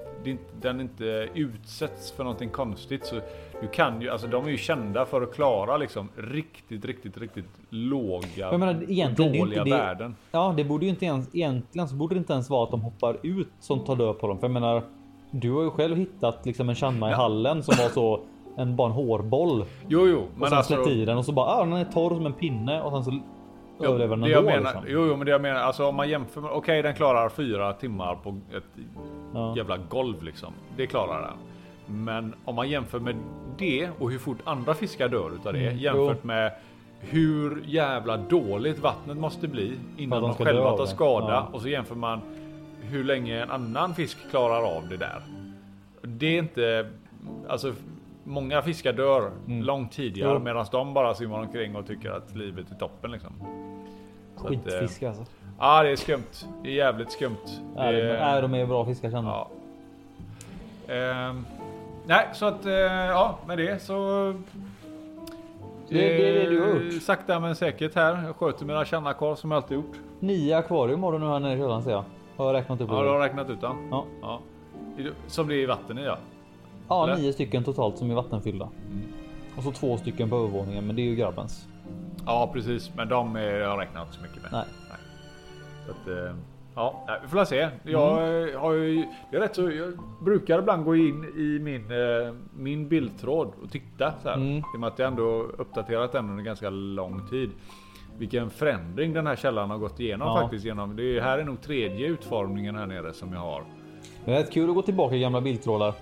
[0.61, 3.15] den inte utsätts för någonting konstigt så
[3.61, 7.45] du kan ju, alltså de är ju kända för att klara liksom riktigt, riktigt, riktigt
[7.69, 10.15] låga, jag menar, dåliga det, värden.
[10.31, 12.81] Ja, det borde ju inte ens egentligen så borde det inte ens vara att de
[12.81, 14.39] hoppar ut som tar död på dem.
[14.39, 14.83] För jag menar,
[15.31, 18.19] du har ju själv hittat liksom en channa i hallen som var så
[18.57, 20.73] en bara en hårboll Jo, jo, och men sen alltså.
[20.73, 23.03] släppt i den och så bara ah, den är torr som en pinne och sen
[23.03, 23.19] så
[23.79, 24.49] Den det jag ändå.
[24.51, 24.83] menar, liksom.
[24.87, 27.73] Jo, jo, men det jag menar, alltså om man jämför med, okej den klarar fyra
[27.73, 28.63] timmar på ett
[29.33, 29.53] Ja.
[29.57, 30.53] jävla golv liksom.
[30.77, 31.37] Det klarar den.
[32.03, 33.15] Men om man jämför med
[33.57, 36.27] det och hur fort andra fiskar dör utav det Mm, jämfört jo.
[36.27, 36.51] med
[36.99, 41.47] hur jävla dåligt vattnet måste bli innan de de själva tar skada Ja.
[41.53, 42.19] och så jämför man
[42.81, 45.21] hur länge en annan fisk klarar av det där.
[46.01, 46.89] Det är inte,
[47.49, 47.73] alltså
[48.23, 49.63] många fiskar dör Mm.
[49.63, 50.39] långt tidigare Jo.
[50.39, 53.31] medan de bara simmar omkring och tycker att livet är toppen liksom.
[54.43, 55.23] Eh, Skitfisk alltså.
[55.59, 56.45] Ja, det är skumt.
[56.63, 57.37] Det är jävligt skumt.
[57.75, 59.29] Nej, Det de, är- nej, de är bra fiskar känner.
[59.29, 59.49] Ja.
[60.93, 61.45] Ehm,
[62.05, 64.33] nej, så att eh, ja, med det så.
[65.89, 67.03] Det- det är det du har eh, gjort.
[67.03, 68.23] Sakta men säkert här.
[68.25, 69.95] Jag sköter mina kärnakvar som jag alltid gjort.
[70.19, 72.03] Nio akvarium har du nu här nere i källaren ser jag.
[72.37, 72.89] Har jag räknat upp.
[72.91, 73.03] Ja, det?
[73.03, 73.87] du har räknat ut den.
[73.91, 74.05] Ja.
[74.21, 74.39] Ja.
[75.27, 76.17] Som det är i vatten i ja.
[76.87, 77.15] Ja, Eller?
[77.17, 78.69] nio stycken totalt som är vattenfyllda.
[78.91, 79.01] Mm.
[79.57, 81.67] Och så två stycken på övervåningen, men det är ju grabbens.
[82.25, 84.51] Ja precis, men de är, jag räknar inte så mycket med.
[84.51, 84.63] Nej.
[85.85, 86.35] Så att, eh,
[86.75, 87.69] ja, nej, vi får se.
[87.83, 88.53] Jag Mm.
[88.55, 92.87] eh, har ju, är rätt så, jag brukar ibland gå in i min, eh, min
[92.89, 94.35] bildtråd och titta så här.
[94.35, 94.57] Mm.
[94.57, 97.49] I och med att jag ändå uppdaterat den under ganska lång tid.
[98.17, 100.41] Vilken förändring den här källan har gått igenom Ja.
[100.41, 100.65] faktiskt.
[100.65, 103.63] Genom, det är, här är nog tredje utformningen här nere som jag har.
[104.25, 105.93] Det är rätt kul att gå tillbaka i gamla bildtrådar.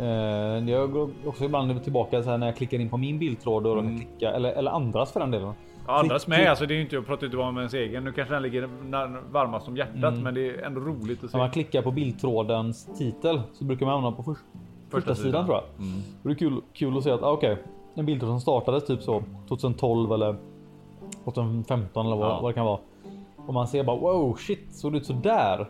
[0.00, 3.66] Eh, Jag går också ibland tillbaka så här när jag klickar in på min bildtråd
[3.66, 3.86] och Mm.
[3.86, 3.98] mm.
[3.98, 5.52] klicka, eller, eller andras för den delen.
[5.86, 8.04] Ja, andras med, alltså det är ju inte, jag pratar inte bara om ens egen.
[8.04, 8.68] Nu kanske den ligger
[9.32, 11.36] varmast om hjärtat, men det är ändå roligt att se.
[11.36, 14.40] När man klickar på bildtrådens titel så brukar man hamna på först,
[14.90, 15.44] första, sidan, sidan.
[15.46, 15.64] tror jag.
[16.22, 17.56] Och det är kul, kul att se att ah, okej,
[17.94, 20.36] en bildtråd som startades typ så 2012 eller
[21.24, 22.38] 2015 eller vad, Ja.
[22.42, 22.78] vad det kan vara.
[23.46, 25.68] Och man ser bara wow shit såg det ut så där.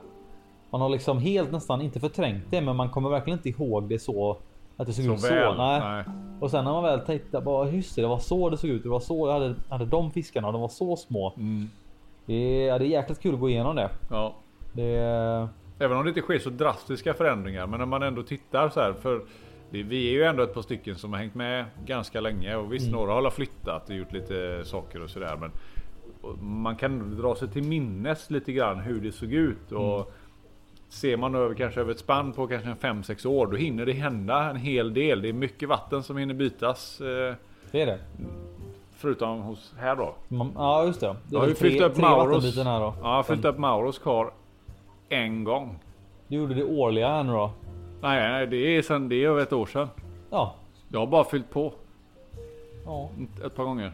[0.70, 3.98] Man har liksom helt nästan inte förträngt det, men man kommer verkligen inte ihåg det
[3.98, 4.36] så
[4.76, 5.34] att det såg Så ut så.
[5.34, 5.56] väl.
[5.56, 5.80] Nej.
[5.80, 6.04] Nej.
[6.40, 8.82] Och sen när man väl tittar bara just det, det var så det såg ut.
[8.82, 10.52] Det var så jag hade, hade de fiskarna.
[10.52, 11.32] De var så små.
[11.36, 11.68] Mm.
[12.26, 13.90] Det ja, det är jäkligt kul att gå igenom det.
[14.10, 14.34] Ja.
[14.72, 18.80] Det Även om det inte sker så drastiska förändringar, men när man ändå tittar så
[18.80, 19.22] här för
[19.70, 22.90] vi är ju ändå ett par stycken som har hängt med ganska länge och visst
[22.90, 25.50] några har flyttat och gjort lite saker och sådär men
[26.20, 30.12] och man kan dra sig till minnes lite grann hur det såg ut och
[30.90, 34.50] ser man över kanske över ett spann på kanske 5-6 år då hinner det hända
[34.50, 35.22] en hel del.
[35.22, 37.34] Det är mycket vatten som hinner bytas eh,
[37.70, 37.98] det är det.
[38.96, 40.14] förutom hos här då.
[40.28, 41.06] Man, ja just det.
[41.06, 42.56] Det Jag har ju fyllt upp Mauros.
[42.56, 42.94] här då.
[43.02, 44.30] Ja, jag fyllt upp Mauros kar
[45.08, 45.78] en gång.
[46.28, 47.50] Du gjorde det årliga här nu då.
[48.02, 49.88] Nej, nej, det är sen det är över ett år sedan.
[50.30, 50.54] Ja.
[50.88, 51.72] Jag har bara fyllt på
[52.86, 53.10] Ja.
[53.44, 53.92] ett par gånger.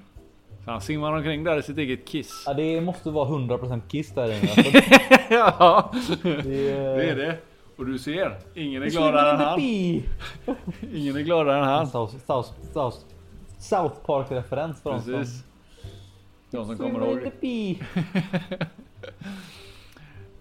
[0.66, 2.42] Så han simmar omkring där i sitt eget kiss.
[2.46, 4.50] ja det måste vara 100% kiss där inne.
[4.50, 4.72] Alltså,
[5.30, 7.38] ja, det, är, det är det.
[7.76, 9.60] Och du ser, ingen är gladare än han.
[10.94, 11.86] Ingen är gladare än han.
[11.86, 12.96] South, South, South,
[13.58, 15.44] South Park referens för de som Precis.
[16.50, 17.30] De som kommer ihåg.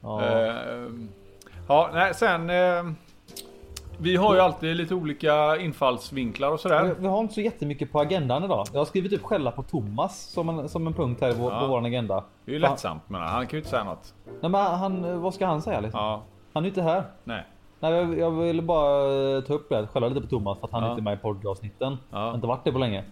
[0.02, 0.22] ja.
[0.24, 1.10] Ehm,
[1.68, 2.50] Ja, nej, sen.
[2.50, 2.96] ehm,
[3.98, 6.96] Vi har ju alltid lite olika infallsvinklar och sådär.
[7.00, 8.66] vi har inte så jättemycket på agendan idag.
[8.74, 11.60] Jag har skrivit upp skälla på Thomas som en, som en punkt här på, Ja.
[11.60, 12.24] på vår agenda.
[12.46, 14.14] Det är ju lättsamt men han kan ju inte säga något.
[14.42, 15.80] Nej, men han, vad ska han säga?
[15.80, 16.00] Liksom?
[16.02, 16.22] Ja,
[16.54, 17.04] Han är inte här.
[17.24, 17.44] nej.
[17.80, 20.84] Nej, jag, jag ville bara ta upp det, skälla lite på Thomas för att han
[20.84, 20.90] Ja.
[20.90, 21.98] inte är med i poddavsnitten.
[22.12, 22.18] Ja.
[22.18, 23.04] Har inte varit det på länge.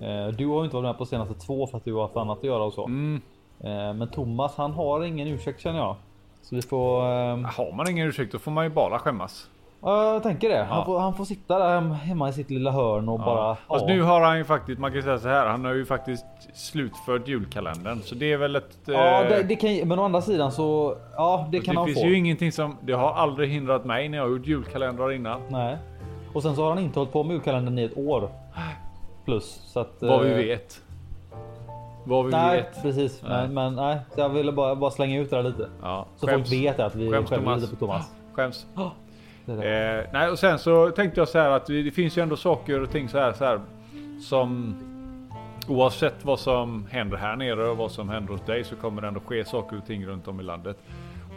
[0.00, 2.16] Eh, Du har ju inte varit med på senaste två för att du har haft
[2.16, 2.84] annat att göra och så.
[2.84, 3.20] Mm.
[3.60, 5.96] Eh, Men Thomas, han har ingen ursäkt känner jag.
[6.42, 7.00] Så vi får...
[7.46, 9.48] Har man ingen ursäkt då får man ju bara skämmas.
[9.88, 10.64] Ja, jag tänker det.
[10.64, 10.84] Han, Ja.
[10.84, 13.56] får, han får sitta där hem- hemma i sitt lilla hörn och bara...
[13.68, 16.24] Fast nu har han ju faktiskt, man kan säga så här, han har ju faktiskt
[16.54, 18.00] slutfört julkalendern.
[18.02, 18.78] Så det är väl ett...
[18.86, 20.96] Ja, eh, det, det kan, men å andra sidan så...
[21.16, 22.06] Ja, det det kan han finns få.
[22.06, 25.40] ju ingenting som, det har aldrig hindrat mig när jag har gjort julkalendrar innan.
[25.48, 25.76] Nej.
[26.34, 28.28] Och sen så har han inte hållit på med julkalendern i ett år.
[29.24, 29.60] Plus.
[29.66, 30.80] Så att, Vad vi eh, vet.
[32.04, 32.82] Vad vi Nej, vet.
[32.82, 33.22] precis.
[33.28, 33.48] Nej.
[33.48, 35.68] Men, men nej, så jag ville bara, bara slänga ut det här lite.
[35.82, 37.60] Ja, Så folk vet att vi Skäms skäller Thomas.
[37.62, 38.12] lite på Thomas.
[38.34, 38.66] Skäms.
[39.48, 42.80] Eh, nej och sen så tänkte jag så här att det finns ju ändå saker
[42.82, 43.60] och ting så här, så här
[44.20, 44.76] som
[45.68, 49.08] oavsett vad som händer här nere och vad som händer hos dig så kommer det
[49.08, 50.76] ändå ske saker och ting runt om i landet.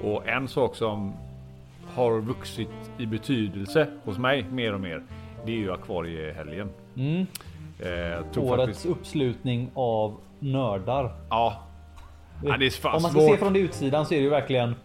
[0.04, 1.14] Och en sak som
[1.96, 5.04] har vuxit i betydelse hos mig mer och mer.
[5.46, 6.70] Det är ju akvariehelgen.
[6.96, 7.26] Mm.
[7.80, 11.12] Eh, Årets faktiskt, uppslutning av nördar.
[11.30, 11.64] ja.
[12.44, 12.58] ja.
[12.58, 13.32] Det är fan Om man ska svårt.
[13.32, 14.76] se från det utsidan så är det ju verkligen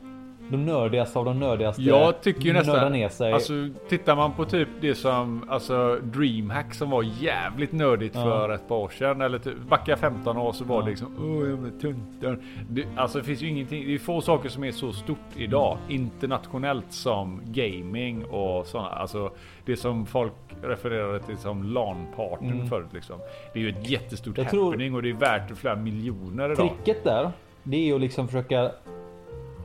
[0.56, 1.82] de nördigaste av de nördigaste.
[1.82, 3.32] Jag tycker ju nästan, ner sig.
[3.32, 3.52] alltså
[3.88, 8.22] tittar man på typ det som, alltså DreamHack som var jävligt nördigt Ja.
[8.22, 9.20] för ett par år sedan.
[9.20, 10.82] Eller typ, backa 15 år så var Ja.
[10.84, 12.38] det liksom, åh jävla tuntar.
[12.70, 15.78] Det, alltså det finns ju ingenting, det är få saker som är så stort idag
[15.88, 18.88] internationellt som gaming och sådana.
[18.88, 19.30] Alltså
[19.64, 22.66] det som folk refererade till som LAN-parten Mm.
[22.66, 23.16] förut liksom.
[23.52, 26.56] Det är ju ett jättestort Jag tror- happening och det är värt flera miljoner idag.
[26.84, 27.30] Tricket där,
[27.62, 28.70] det är ju att liksom försöka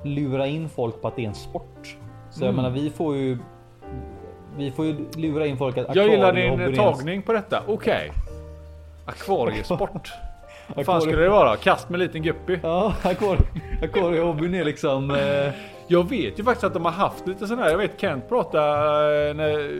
[0.03, 1.97] lura in folk på att det är en sport.
[2.31, 2.55] Så jag Mm.
[2.55, 3.37] menar, vi får ju.
[4.57, 7.63] Vi får ju lura in folk att Jag gillar din tagning på detta.
[7.67, 8.11] Okej.
[9.05, 10.11] Akvariesport.
[10.75, 11.55] Vad fan skulle det vara?
[11.55, 12.57] Kast med liten guppy.
[12.63, 15.11] Ja, akvarie- akvariehobbyn är liksom.
[15.11, 15.51] Eh,
[15.91, 17.69] Jag vet ju faktiskt att de har haft lite sån här.
[17.69, 19.71] Jag vet Kent pratade eh, när,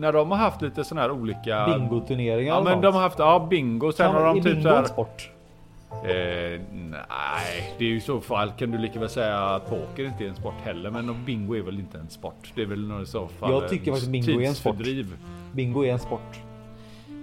[0.00, 1.66] när de har haft lite sån här olika.
[1.66, 3.92] bingoturneringar Ja men de har haft ja bingo.
[3.92, 4.78] Sen Kan- har de typ så här.
[4.78, 5.30] en sport?
[6.04, 6.60] Eh,
[7.08, 10.28] nej, det är ju så fall kan du lika väl säga att poker inte är
[10.28, 10.90] en sport heller.
[10.90, 12.52] Men bingo är väl inte en sport.
[12.54, 14.76] Det är väl nog i så fall Jag tycker faktiskt bingo är en sport.
[15.52, 16.40] Bingo är en sport.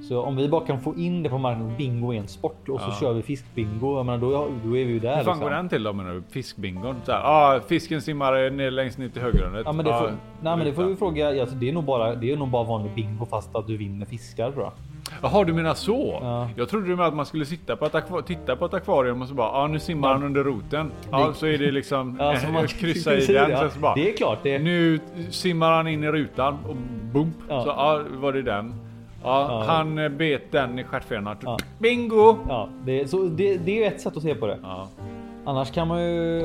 [0.08, 2.80] Så om vi bara kan få in det på marknaden, bingo är en sport och
[2.82, 2.98] så Ja.
[3.00, 3.98] kör vi fiskbingo.
[3.98, 4.32] Jag menar, då,
[4.64, 5.18] då är vi ju där.
[5.18, 5.40] Hur fan liksom.
[5.40, 6.24] går den till då menar du?
[6.30, 6.96] Fiskbingon?
[7.06, 9.62] Så här, ah, fisken simmar ner längst ner till höggrundet.
[9.66, 11.42] Ja, men det får, Ah, nej, men det får vi fråga.
[11.42, 12.16] Alltså, det är nog bara.
[12.16, 14.74] Det är nog bara vanlig bingo fast att du vinner fiskar tror jag.
[15.24, 16.20] Jaha, du menar så?
[16.22, 16.50] Ja.
[16.56, 19.28] Jag trodde du menade att man skulle sitta på ett titta på ett akvarium och
[19.28, 20.14] så bara, ja ah, nu simmar Ja.
[20.14, 20.92] han under roten.
[21.12, 23.52] Ja, Det- så är det liksom, Ja, så eh, man- kryssa i den.
[23.52, 23.70] ja.
[23.70, 24.40] Så bara, Det är klart.
[24.44, 26.76] Det, nu simmar han in i rutan och
[27.14, 27.36] bump.
[27.50, 27.64] Ja.
[27.64, 28.74] Så ja, var det den.
[29.24, 29.64] Ja, Ja.
[29.74, 31.36] han eh, bet den i stjärtfenan.
[31.44, 31.58] Ja.
[31.80, 32.38] Bingo!
[32.50, 34.58] ja, det, så det, det är ju ett sätt att se på det.
[34.64, 34.88] Ja.
[35.46, 36.40] Annars kan man ju,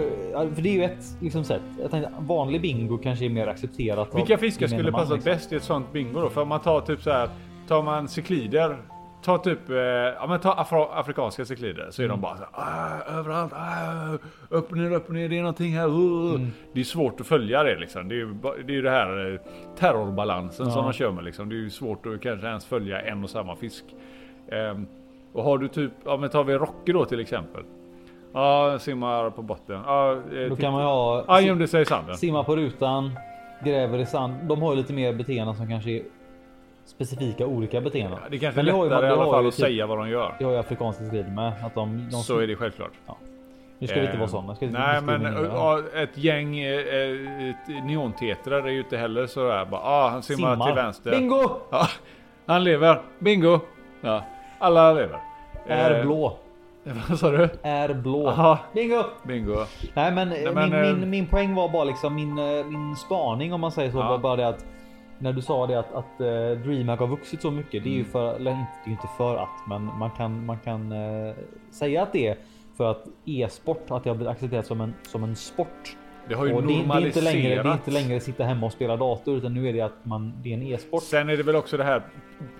[0.54, 1.62] för det är ju ett liksom, sätt.
[1.82, 4.08] Jag tänkte, vanlig bingo kanske är mer accepterat.
[4.14, 5.32] Vilka fiskar skulle passa liksom.
[5.32, 6.28] bäst i ett sånt bingo då?
[6.28, 7.28] För om man tar typ så här,
[7.68, 8.76] tar man cyklider,
[9.22, 12.16] ta typ, eh, ja men ta afro, afrikanska cyklider så är Mm.
[12.16, 15.40] de bara så här, "Ah, överallt, ah, upp och ner, upp och ner, det är
[15.42, 15.86] någonting här.
[15.88, 16.50] uh." Mm.
[16.72, 18.08] Det är svårt att följa det liksom.
[18.08, 18.34] Det är ju
[18.66, 19.40] det, är det här eh,
[19.78, 20.82] terrorbalansen som Ja.
[20.84, 21.48] de kör med liksom.
[21.48, 23.84] Det är ju svårt att kanske ens följa en och samma fisk.
[24.52, 24.86] Ehm,
[25.32, 27.62] och har du typ, ja men tar vi Rocky då till exempel.
[28.32, 29.80] Ja, simmar på botten.
[29.86, 32.16] Ja, eh, Då kan man ju ha ja, gömde sig i sanden.
[32.16, 33.10] simma på rutan,
[33.64, 34.34] gräver i sand.
[34.42, 36.02] De har ju lite mer beteenden som kanske är
[36.86, 38.18] specifika olika beteenden.
[38.30, 40.08] Det kanske är det har ju- lättare i alla fall att typ- säga vad de
[40.08, 40.34] gör.
[40.38, 42.90] Det har ju afrikanska skriv med att de, de Så är det självklart.
[43.78, 44.54] Nu ska vi inte Eh, vara sådana.
[44.54, 49.48] Ska inte Nej men ja, ett gäng eh, eh, neontetrar är ju inte heller så
[49.48, 51.10] där bara ah, han simmar, till vänster.
[51.10, 51.50] Bingo!
[51.70, 51.86] Ja,
[52.46, 53.00] han lever.
[53.18, 53.60] Bingo!
[54.00, 54.22] Ja,
[54.58, 55.18] alla lever.
[55.66, 56.36] Är Eh, blå.
[57.08, 57.48] Vad sa du?
[57.62, 58.28] Är blå.
[58.28, 59.02] Aha, Bingo!
[59.24, 59.56] bingo.
[59.94, 62.96] Nej men, Nej, men, min, eh, min, min poäng var bara liksom min, eh, min
[62.96, 64.08] spaning om man säger så Ja.
[64.08, 64.64] var bara det att
[65.18, 66.26] när du sa det att, att uh,
[66.64, 67.84] DreamHack har vuxit så mycket.
[67.84, 68.12] Det är ju Mm.
[68.12, 71.34] för, eller inte, det är inte för att, men man kan, man kan eh,
[71.70, 72.36] säga att det är
[72.76, 75.96] för att e-sport, att det har blivit accepterat som en, som en sport.
[76.28, 78.66] Det har ju Och det, det, är inte längre, det är inte längre sitta hemma
[78.66, 81.02] och spela dator utan nu är det att man, det är en e-sport.
[81.02, 82.02] Sen är det väl också det här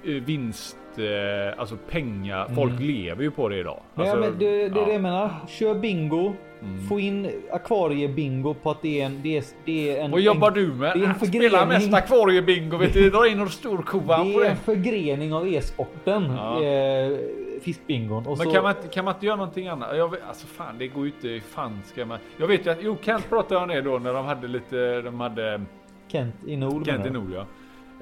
[0.05, 2.49] eh, vinst, eh, alltså pengar.
[2.55, 3.81] Folk lever ju på det idag.
[3.95, 4.87] Alltså, men det, det är ja.
[4.87, 5.31] det jag menar.
[5.49, 6.33] Kör bingo.
[6.63, 6.87] Mm.
[6.89, 9.23] Få in akvariebingo på att det är en...
[9.23, 10.99] Det är, det är en Vad jobbar en, du med?
[10.99, 13.11] det är en Spela mest akvariebingo vet du.
[13.11, 14.51] Dra in någon storkovan Det på är det.
[14.51, 16.33] en förgrening av e-sporten.
[16.37, 16.63] Ja.
[16.63, 17.19] Eh,
[17.61, 18.27] fiskbingon.
[18.27, 19.97] Och Men så, kan man, inte- kan man inte göra någonting annat?
[19.97, 21.47] Jag vet, alltså fan det går ju inte.
[21.47, 22.19] Fan ska man.
[22.37, 25.21] Jag vet ju att, jo Kent pratade om det då när de hade lite, de
[25.21, 25.63] hade
[26.09, 26.85] Kent i Nol.
[26.85, 27.11] Kent i?
[27.11, 27.47] Nol ja.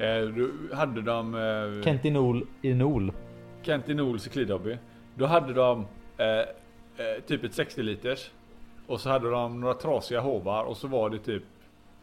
[0.05, 3.13] Eh, då hade de eh, Kent i Nol i Nol.
[3.63, 4.79] Kent i Nol cyklidhobby.
[5.15, 5.87] Då hade de
[6.17, 6.45] eh, eh,
[7.27, 8.31] typ ett 60 liters.
[8.87, 11.43] Och så hade de några trasiga hovar och så var det typ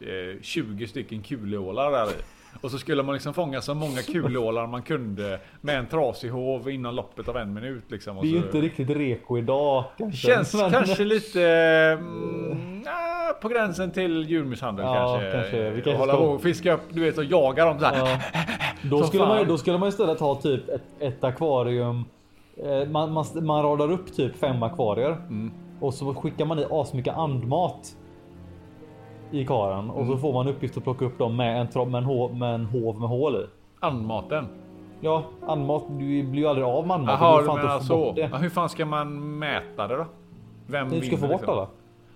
[0.00, 2.14] eh, 20 stycken kulålar där i.
[2.60, 6.70] Och så skulle man liksom fånga så många kulålar man kunde med en trasig hov
[6.70, 8.16] innan loppet av en minut liksom.
[8.16, 9.84] Det är ju inte riktigt reko idag.
[9.98, 10.26] Kanske.
[10.26, 11.42] Känns Men- kanske lite
[12.00, 12.84] mm,
[13.42, 15.32] på gränsen till djurmisshandel Ja, kanske.
[15.32, 15.70] kanske.
[15.70, 17.96] Vi kanske Hålla ska- på och fiska upp, du vet och jaga dem så här.
[17.98, 18.18] Ja.
[18.82, 22.04] Då, skulle man, då skulle man istället ha typ ett, ett akvarium.
[22.64, 25.10] Eh, Man, man, man radar upp typ fem akvarier.
[25.10, 25.52] Mm.
[25.80, 27.96] Och så skickar man i asmycket andmat.
[29.32, 29.90] I karen.
[29.90, 30.12] Och Mm.
[30.12, 32.54] så får man uppgift att plocka upp dem med en, tro- med en, hov, med
[32.54, 33.46] en hov med hål i.
[33.80, 34.46] Andmaten.
[35.00, 35.82] Ja, andmat.
[35.88, 37.18] Du blir ju aldrig av med andmat.
[37.20, 38.14] Jaha, det du fan menar så.
[38.16, 40.06] Ja, hur fan ska man mäta det då?
[40.66, 41.54] Vem Du ska vinner, få bort liksom?
[41.54, 41.66] alla.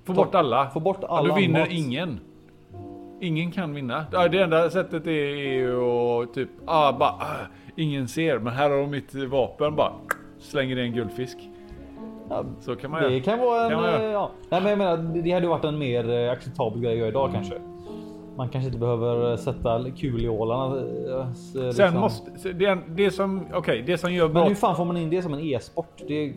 [0.04, 0.70] Få bort alla?
[0.70, 1.78] Få bort Ja, alla då vinner andmat.
[1.78, 2.20] ingen.
[3.20, 4.04] Ingen kan vinna.
[4.12, 8.70] Ja, det enda sättet är ju att typ, ah, bara, ah, ingen ser, men här
[8.70, 9.92] har de mitt vapen bara.
[10.38, 11.38] Slänger i en guldfisk.
[12.30, 13.22] Ja, Så kan man det göra.
[13.22, 13.70] kan vara en...
[13.70, 14.30] Kan eh, ja.
[14.50, 17.30] Nej, men jag menar, det hade varit en mer eh, acceptabel grej att göra idag
[17.34, 17.54] kanske.
[18.36, 20.80] Man kanske inte behöver eh, sätta kul i ålarna.
[21.32, 21.94] s- Sen liksom.
[22.00, 24.40] måste, det, det som, okej, det som gör bra.
[24.40, 26.02] Men hur fan får man in det som en e-sport?
[26.08, 26.32] Det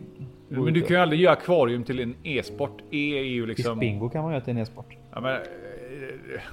[0.48, 2.78] Men du kan ju aldrig göra akvarium till en e-sport.
[2.90, 3.80] E är ju liksom...
[3.80, 4.96] Fiskbingo kan man göra till en e-sport.
[5.14, 5.38] Ja, men,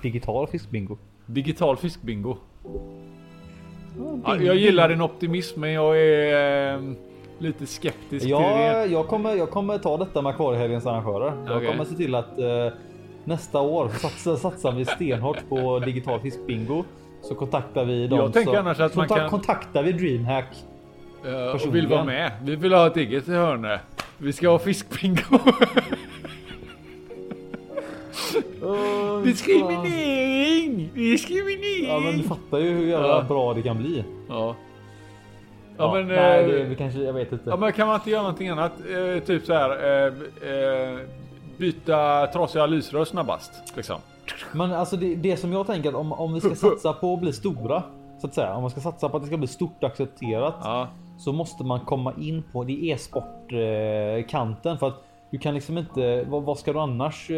[0.01, 0.97] Digital fiskbingo.
[1.25, 2.35] digital fiskbingo.
[4.25, 6.79] Ja, jag gillar din optimism men jag är eh,
[7.39, 8.85] lite skeptisk till Ja, det.
[8.85, 11.33] jag kommer, jag kommer ta detta med akvariehelgens arrangörer.
[11.47, 12.67] Jag kommer se till att eh,
[13.23, 16.83] nästa år satsar, satsar vi stenhårt på digital fiskbingo.
[17.21, 20.55] Så kontaktar vi dem Jag tänker som, annars att man kan- Kontaktar vi DreamHack.
[21.25, 22.31] Eh, och vill vara med.
[22.43, 23.79] Vi vill ha ett eget hörne.
[24.17, 25.39] Vi ska ha fiskbingo.
[29.23, 30.89] Diskriminering!
[30.93, 31.87] Diskriminering!
[31.89, 33.25] Ja men du fattar ju hur jävla Ja.
[33.27, 34.03] bra det kan bli.
[34.29, 34.55] Ja.
[35.77, 37.49] Ja, men, nej, eh, det, vi kanske, jag vet inte.
[37.49, 38.71] ja men kan man inte göra någonting annat?
[38.79, 39.69] Eh, typ så här.
[39.69, 40.13] Eh,
[40.51, 40.99] eh,
[41.57, 43.51] byta trasiga lysrör snabbast.
[43.75, 43.95] Liksom.
[44.51, 47.19] Men alltså det, det som jag tänker att om, om vi ska satsa på att
[47.19, 47.83] bli stora.
[48.21, 48.55] Så att säga.
[48.55, 50.55] Om man ska satsa på att det ska bli stort accepterat.
[50.61, 50.87] Ja.
[51.17, 54.77] Så måste man komma in på det e-sport eh, kanten.
[54.77, 56.23] För att du kan liksom inte.
[56.27, 57.31] Vad, vad ska du annars?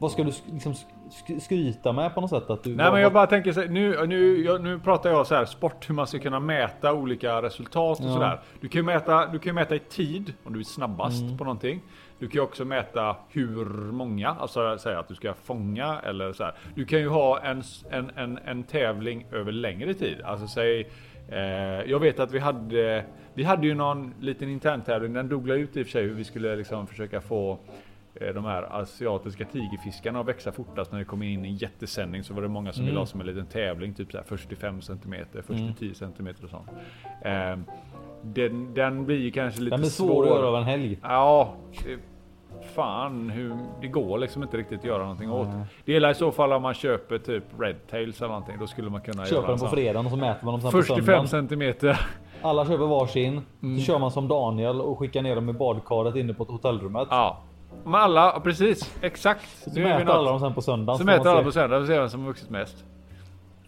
[0.00, 2.50] Vad ska du liksom sk- skryta med på något sätt?
[2.50, 5.26] Att du Nej men jag bara tänker så, här, nu, nu, jag, nu pratar jag
[5.26, 8.12] så här sport hur man ska kunna mäta olika resultat och Ja.
[8.12, 8.40] sådär.
[8.60, 11.38] Du kan ju mäta, du kan mäta i tid om du är snabbast Mm.
[11.38, 11.80] på någonting.
[12.18, 16.44] Du kan ju också mäta hur många, alltså säga att du ska fånga eller så
[16.44, 16.54] här.
[16.74, 20.20] Du kan ju ha en, en, en, en tävling över längre tid.
[20.24, 20.88] Alltså säg
[21.28, 21.38] eh,
[21.90, 25.82] jag vet att vi hade, vi hade ju någon liten interntävling, den dog ut i
[25.82, 27.58] och för sig hur vi skulle liksom försöka få
[28.34, 32.34] de här asiatiska tigerfiskarna att växa fortast när det kom in i en jättesändning så
[32.34, 35.14] var det många som ville ha som en liten tävling typ så här 45 cm,
[35.46, 35.74] först Mm.
[35.74, 36.68] 10 cm och sånt.
[37.22, 37.58] Eh,
[38.22, 40.98] den, den blir ju kanske lite Den blir svår att göra över en helg.
[41.02, 41.54] Ja,
[41.84, 41.98] det,
[42.74, 45.48] fan hur, det går liksom inte riktigt att göra någonting åt.
[45.48, 45.64] Nej.
[45.84, 48.56] Det gäller i så fall om man köper typ Redtails eller någonting.
[48.60, 50.60] Då skulle man kunna Köper göra den en på fredagen och så mäter man dem
[50.60, 51.28] sen på 45 söndagen.
[51.28, 52.00] centimeter.
[52.42, 53.40] Alla köper varsin.
[53.62, 53.78] Mm.
[53.78, 57.08] Så kör man som Daniel och skickar ner dem i badkaret inne på hotellrummet.
[57.10, 57.40] Ja.
[57.84, 59.48] Men alla, precis, exakt.
[59.64, 60.14] Så Nu vi mäter något.
[60.14, 60.98] alla dem sen på söndagen.
[60.98, 62.84] Så mäter alla på söndag och ser vem som har vuxit mest.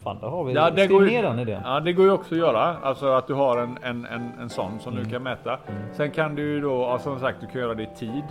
[0.03, 1.63] Fan, där har vi Ja, det går ju- den idén.
[1.65, 2.77] Ja, det går ju också att göra.
[2.79, 5.05] Alltså att du har en, en, en, en sån som Mm.
[5.05, 5.59] du kan mäta.
[5.93, 8.25] Sen kan du ju då, ja, som sagt, du kan göra det i tid.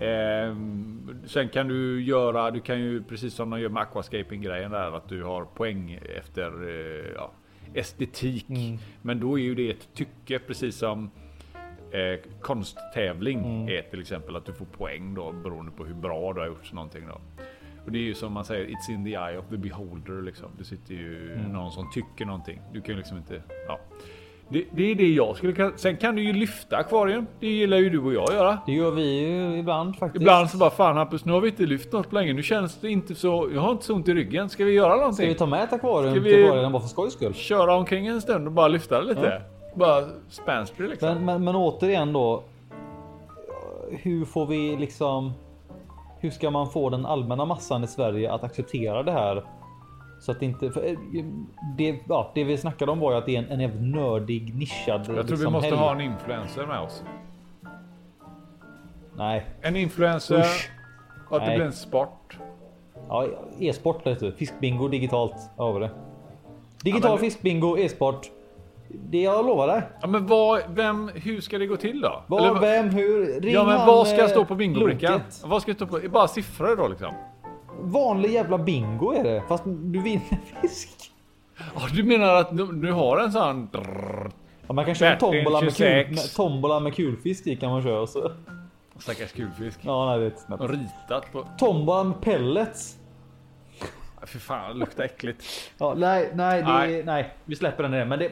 [0.00, 4.70] Ehm, sen kan du göra, du kan ju precis som de gör med aquascaping grejen
[4.70, 7.30] där, att du har poäng efter eh, ja,
[7.74, 8.48] estetik.
[8.48, 8.78] Mm.
[9.02, 11.10] Men då är ju det ett tycke, precis som
[11.92, 13.68] eh, konsttävling Mm.
[13.68, 16.72] är till exempel att du får poäng då beroende på hur bra du har gjort
[16.72, 17.20] någonting då.
[17.84, 20.48] Och det är ju som man säger, it's in the eye of the beholder liksom.
[20.58, 21.52] Det sitter ju Mm.
[21.52, 22.60] någon som tycker någonting.
[22.72, 23.78] Du kan ju liksom inte, ja.
[24.48, 27.26] Det, det är det jag skulle kunna, sen kan du ju lyfta akvarium.
[27.40, 28.58] Det gillar ju du och jag göra.
[28.66, 30.22] Det gör vi ju ibland faktiskt.
[30.22, 32.32] Ibland så bara fan Hampus, nu har vi inte lyft något på länge.
[32.32, 34.48] Nu känns det inte så, jag har inte så ont i ryggen.
[34.48, 35.28] Ska vi göra Ska någonting?
[35.28, 37.34] vi ta med ett akvarium Ska vi- till början bara för skojs skull?
[37.34, 39.42] Köra omkring en stund och bara lyfta det lite?
[39.74, 41.08] Bara spanspray liksom.
[41.08, 42.42] Men, men, men återigen då.
[43.90, 45.32] Hur får vi liksom?
[46.20, 49.44] Hur ska man få den allmänna massan i Sverige att acceptera det här?
[50.20, 50.66] Så att det inte...
[50.66, 50.98] Eh,
[51.78, 55.00] det, ja, det vi snackade om var ju att det är en, en nördig nischad.
[55.00, 55.78] jag tror vi liksom, måste helg.
[55.78, 57.02] ha en influencer med oss.
[59.16, 60.70] Nej, En influencer Usch.
[61.28, 61.56] och att det Nej.
[61.56, 62.38] blir en sport.
[63.08, 63.26] ja,
[63.58, 64.02] e-sport.
[64.36, 65.36] Fiskbingo digitalt.
[65.58, 65.90] Över det.
[66.84, 68.30] Digital Ja, men- fiskbingo, e-sport.
[68.94, 69.82] Det jag lovar dig.
[70.00, 72.24] Ja men vad, vem, hur ska det gå till då?
[72.26, 73.40] Vad, Eller vem, hur?
[73.40, 75.20] Ring Ja men han, vad ska eh, stå på bingobrickan?
[75.44, 76.00] Vad ska stå på?
[76.08, 77.14] Bara siffror då liksom?
[77.80, 79.42] Vanlig jävla bingo är det.
[79.48, 81.12] Fast du vinner fisk.
[81.74, 83.68] Ja, du menar att du, du har en sån...
[84.66, 86.10] Ja, man kan köra tombola med, kul, 26.
[86.10, 88.06] med, tombola med kulfisk i kan man köra.
[88.06, 88.32] Så.
[88.98, 89.78] Stackars kulfisk.
[89.82, 90.62] Ja, nej, det är inte snabbt.
[90.62, 91.46] Och ritat på...
[91.58, 92.98] Tombola med pellets.
[94.26, 95.44] Fy fan, det luktar äckligt.
[95.78, 97.02] Ja, nej, nej, det, Nej.
[97.04, 97.34] nej.
[97.44, 98.04] vi släpper den där.
[98.04, 98.30] Men det,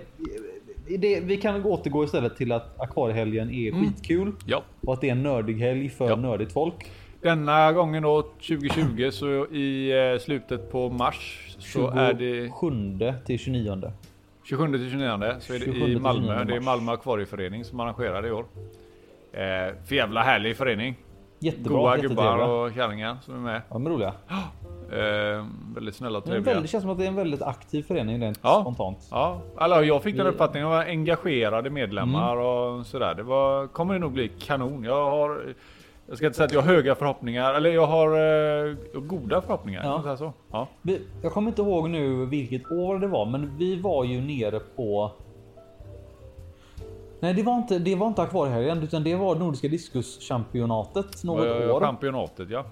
[0.99, 4.63] det, vi kan återgå istället till att akvariehelgen är skitkul Ja.
[4.87, 6.17] och att det är en nördig helg för Ja.
[6.17, 6.91] nördigt folk.
[7.23, 13.39] Denna gången då 2020 så i eh, slutet på mars så är det 27 till
[13.39, 13.93] 29.
[14.45, 16.27] 27 till 29 så är det 27 i Malmö.
[16.39, 16.61] 29 Det är.
[16.61, 18.45] Malmö akvarieförening som arrangerar det i år.
[19.33, 20.97] Eh, för jävla härlig förening.
[21.39, 23.63] Jättebra, Goa gubbar och kärringar som är med.
[23.69, 24.13] Ja, de är roliga.
[24.93, 26.45] Eh, väldigt snälla och trevliga.
[26.45, 28.61] väldigt, det känns som att det är en väldigt aktiv förening rent Ja.
[28.61, 29.09] spontant.
[29.11, 30.71] Ja, alla, jag fick den uppfattningen.
[30.71, 32.45] Det var engagerade medlemmar Mm.
[32.47, 33.15] och sådär.
[33.15, 34.85] Det var, kommer det nog bli kanon.
[34.85, 35.55] Jag har,
[36.09, 38.09] jag ska inte säga att jag har höga förhoppningar, eller jag har
[38.69, 39.85] eh, goda förhoppningar.
[39.85, 40.03] Ja.
[40.03, 40.33] säga Så.
[40.53, 40.69] Ja.
[40.83, 44.61] Vi, jag kommer inte ihåg nu vilket år det var, men vi var ju nere
[44.61, 45.13] på.
[47.21, 47.79] Nej, det var inte.
[47.79, 51.81] Det var inte akvariehelgen, utan det var Nordiska diskuschampionatet något Eh, år.
[51.81, 52.65] Championatet ja.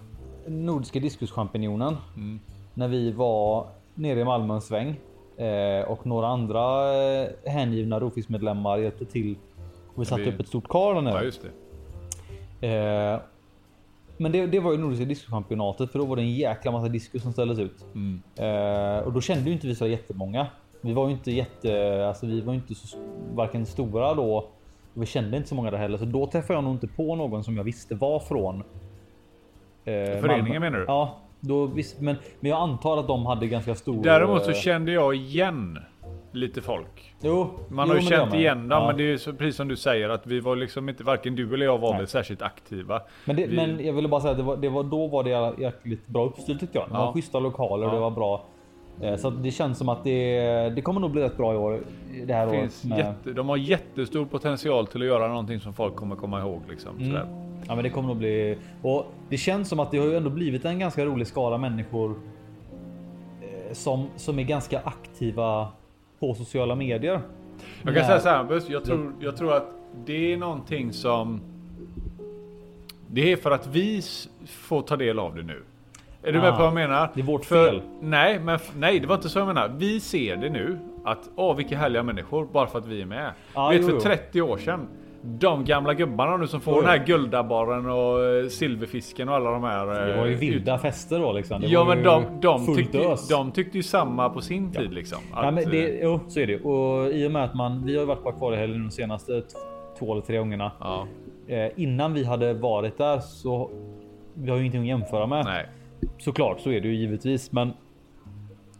[0.50, 1.96] Nordiska diskuschampinjonen.
[2.16, 2.40] Mm.
[2.74, 4.96] När vi var nere i Malmö en sväng
[5.36, 9.36] eh, och några andra eh, hängivna Rofismedlemmar hjälpte till.
[9.94, 11.14] Och vi satte vi- upp ett stort kar där nere.
[11.14, 12.68] Ja just det.
[12.68, 13.20] Eh,
[14.16, 17.22] men det, det var ju Nordiska diskuschampionatet för då var det en jäkla massa diskus
[17.22, 17.84] som ställdes ut.
[17.94, 18.22] Mm.
[18.36, 20.46] Eh, och då kände ju inte vi så jättemånga.
[20.80, 22.98] Vi var ju inte jätte, alltså vi var inte så
[23.34, 24.36] varken stora då.
[24.94, 27.16] Och vi kände inte så många där heller, så då träffade jag nog inte på
[27.16, 28.62] någon som jag visste var från.
[29.84, 30.58] Eh, Föreningen Malmö.
[30.60, 30.84] menar du?
[30.88, 34.02] Ja, då visst, men, men jag antar att de hade ganska stor.
[34.04, 35.78] Däremot så eh, kände jag igen
[36.32, 37.14] lite folk.
[37.20, 38.86] Jo, Man jo, har ju det känt igen dem, Ja.
[38.86, 41.54] men det är så, precis som du säger att vi var liksom inte, varken du
[41.54, 41.98] eller jag var Nej.
[41.98, 43.00] väl särskilt aktiva.
[43.24, 45.24] Men, det, vi- men jag ville bara säga att det var, det var, då var
[45.24, 46.88] det jäkligt bra uppstyrt tyckte jag.
[46.88, 47.04] Det Ja.
[47.06, 47.94] var schyssta lokaler och Ja.
[47.94, 48.44] det var bra.
[49.02, 51.80] Eh, Så det känns som att det, det kommer nog bli rätt bra i år.
[52.26, 52.96] Det här Finns året.
[52.96, 56.62] Med, jätte, de har jättestor potential till att göra någonting som folk kommer komma ihåg.
[56.70, 57.16] Liksom, Mm.
[57.68, 60.30] Ja, men det kommer nog bli och det känns som att det har ju ändå
[60.30, 62.14] blivit en ganska rolig skara människor.
[63.42, 65.68] eh, Som som är ganska aktiva
[66.20, 67.20] på sociala medier.
[67.82, 69.66] Jag kan säga så här jag tror, jag tror att
[70.04, 71.40] det är någonting som...
[73.06, 74.02] Det är för att vi
[74.46, 75.62] får ta del av det nu.
[76.22, 77.10] Är du med Ah, på vad jag menar?
[77.14, 77.82] det är vårt För- fel.
[78.00, 79.68] Nej, men nej, det var inte så jag menar.
[79.78, 83.32] Vi ser det nu att åh, vilka härliga människor bara för att vi är med.
[83.54, 84.00] Ja, Vet jo, för jo.
[84.00, 84.86] 30 år sedan.
[85.22, 89.50] De gamla gubbarna nu som får Jo, den här guldabborren och eh, silverfisken och alla
[89.50, 89.86] de här.
[89.86, 91.60] Det var ju eh, vilda fester då liksom.
[91.60, 93.28] Det Ja men de, de, tyckte, ös.
[93.28, 95.18] de tyckte ju samma på sin tid liksom.
[95.32, 96.60] Ja, Att, men det, eh, jo, så är det.
[96.60, 99.42] Och i och med att man, vi har ju varit på akvariehelgen de senaste
[99.98, 100.72] två eller tre gångerna.
[100.80, 101.06] ja,
[101.48, 103.70] Eh, innan vi hade varit där så
[104.34, 105.44] vi har ju ingenting att jämföra med.
[105.44, 105.66] nej.
[106.18, 107.72] Såklart så är det ju givetvis, men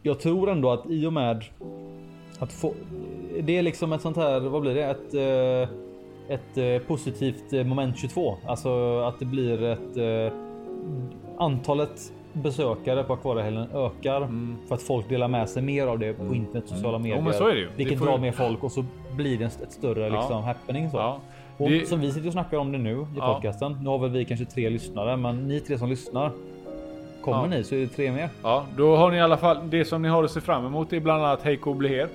[0.03, 1.45] jag tror ändå att i och med
[2.39, 2.75] att få,
[3.41, 4.85] det är liksom ett sånt här, vad blir det?
[4.85, 5.75] Ett, eh,
[6.29, 10.39] ett eh, positivt eh, moment 22, alltså att det blir ett eh,
[11.39, 14.29] antalet besökare på akvariehelgen ökar
[14.69, 17.17] för att folk delar med sig mer av det på internet, sociala medier.
[17.19, 17.25] Mm.
[17.27, 17.69] Jo, men så är det ju.
[17.77, 18.85] Vilket Det drar ju- mer folk och så
[19.17, 20.15] blir det ett ett större Ja.
[20.21, 20.91] liksom, happening.
[20.91, 20.97] Så.
[20.97, 21.21] Ja.
[21.57, 23.35] Och Det- som vi sitter och snackar om det nu i Ja.
[23.35, 23.79] podcasten.
[23.83, 26.31] Nu har väl vi kanske tre lyssnare, men ni tre som lyssnar.
[27.23, 27.47] Kommer Ja.
[27.47, 28.29] ni så är det tre mer.
[28.43, 30.93] Ja, då har ni i alla fall det som ni har att se fram emot
[30.93, 32.09] är bland annat Heiko Bleher.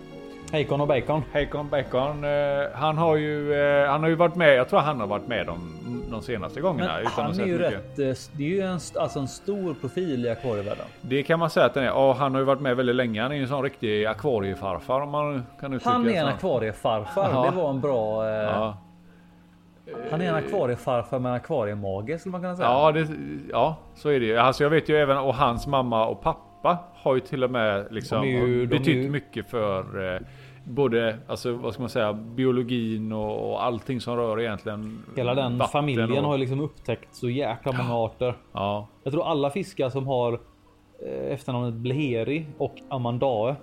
[0.54, 1.24] Hejkon och bacon.
[1.32, 2.24] Heikon Bacon.
[2.24, 2.30] Eh,
[2.74, 3.54] han har ju.
[3.54, 4.56] Eh, han har ju varit med.
[4.56, 5.60] Jag tror han har varit med de,
[6.12, 6.94] de senaste gångerna.
[6.94, 8.00] Men utan han är ju rätt.
[8.00, 10.86] eh, Det är ju en, alltså en stor profil i akvarievärlden.
[11.02, 11.88] Det kan man säga att den är.
[11.88, 13.22] Ja, han har ju varit med väldigt länge.
[13.22, 17.30] Han är ju en sån riktig akvariefarfar om man kan uttrycka Han är en akvariefarfar.
[17.34, 17.50] Ja.
[17.52, 18.26] Det var en bra.
[18.28, 18.78] Eh, Ja.
[20.12, 22.68] Han är en akvariefarfar med akvariemage skulle man kunna säga.
[22.68, 23.08] Ja, det,
[23.52, 24.38] ja, så är det ju.
[24.38, 27.88] Alltså jag vet ju även och hans mamma och pappa har ju till och med
[27.92, 30.20] liksom ju- betytt ju- mycket för eh,
[30.64, 35.60] både, alltså vad ska man säga, biologin och, och allting som rör egentligen Hela den
[35.60, 38.36] familjen och, har liksom upptäckt så jäkla många arter.
[38.52, 40.34] Ja, Jag tror alla fiskar som har
[41.06, 43.56] eh, efternamnet Bleheri och Amandae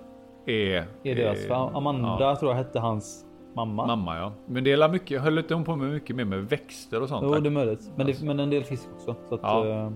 [0.46, 1.46] är, är deras.
[1.46, 2.36] För Amanda ja.
[2.36, 3.24] tror jag hette hans
[3.54, 3.86] mamma.
[3.86, 4.32] mamma ja.
[4.46, 7.22] Men det är mycket, höll inte hon på med mycket mer med växter och sånt?
[7.26, 7.90] Jo, det är möjligt.
[7.96, 9.16] Men, det, men en del fisk också.
[9.28, 9.92] Så att, Ja.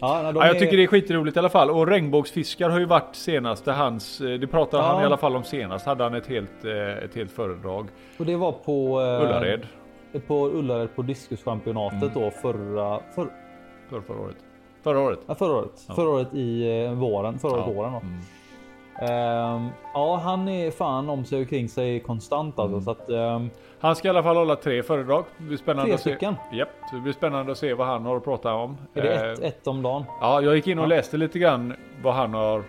[0.00, 0.22] Ja.
[0.22, 1.70] Ja, jag är- tycker det är skitroligt i alla fall.
[1.70, 4.88] Och regnbågsfiskar har ju varit senaste hans, eh, det pratade Ja.
[4.92, 5.86] han i alla fall om senast.
[5.86, 7.88] Hade han ett helt, eh, ett helt föredrag.
[8.18, 9.66] Och det var på eh, Ullared,
[10.26, 12.14] På Ullared på diskuschampionatet Mm.
[12.14, 13.26] då förra, för,
[13.90, 14.36] förra, förra året.
[14.82, 15.18] Förra året.
[15.26, 15.84] ja, förra året.
[15.88, 15.94] Ja.
[15.94, 17.38] Förra året i våren.
[17.38, 17.72] Förra året Ja.
[17.72, 17.98] våren då.
[17.98, 18.20] Mm.
[19.00, 22.72] Ehm, ja, han är fan om sig och kring sig konstant alltså.
[22.74, 22.84] Mm.
[22.84, 23.50] Så att, ehm,
[23.80, 25.24] Han ska i alla fall hålla tre föredrag.
[25.38, 26.10] Det blir spännande tre att se.
[26.10, 26.34] stycken.
[26.52, 28.76] Japp, så det blir spännande att se vad han har att prata om.
[28.94, 30.04] Är det ett, Eh, ett om dagen?
[30.20, 30.88] Ja, jag gick in och Ja.
[30.88, 32.62] läste lite grann vad han har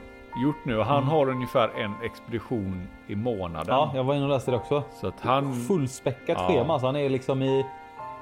[0.43, 0.79] gjort nu.
[0.81, 1.09] Han Mm.
[1.09, 3.67] har ungefär en expedition i månaden.
[3.75, 4.83] Ja, jag var inne och läste det också.
[5.01, 5.53] Så att han...
[5.53, 6.47] Fullspäckat Ja.
[6.47, 6.73] schema.
[6.73, 7.65] Alltså, han är liksom i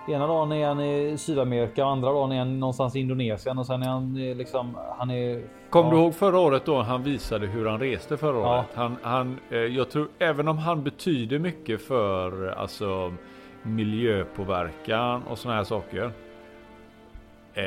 [0.09, 3.83] Ena dagen är han i Sydamerika, andra dagen är han någonstans i Indonesien och sen
[3.83, 4.77] är han eh, liksom.
[4.97, 5.43] Han är.
[5.69, 5.91] Kom ja.
[5.91, 8.57] du ihåg förra året då han visade hur han reste förra Ja.
[8.59, 8.67] året?
[8.75, 13.13] Han, han, eh, jag tror även om han betyder mycket för alltså
[13.63, 16.11] miljöpåverkan och såna här saker.
[17.53, 17.63] Eh,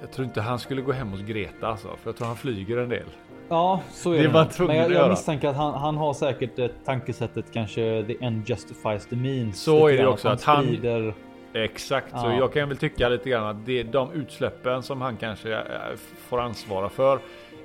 [0.00, 2.76] jag tror inte han skulle gå hem hos Greta alltså, för jag tror han flyger
[2.76, 3.06] en del.
[3.48, 4.28] Ja, så är Det det.
[4.28, 4.50] var nog.
[4.52, 8.48] tvungen Men jag, jag misstänker att han, han har säkert ett tankesättet kanske the end
[8.48, 9.62] justifies the means.
[9.62, 11.14] Så är det också, att han- sprider.
[11.54, 12.36] Exakt, så Ja.
[12.36, 15.62] jag kan väl tycka lite grann att det, de utsläppen som han kanske eh,
[16.28, 17.18] får ansvara för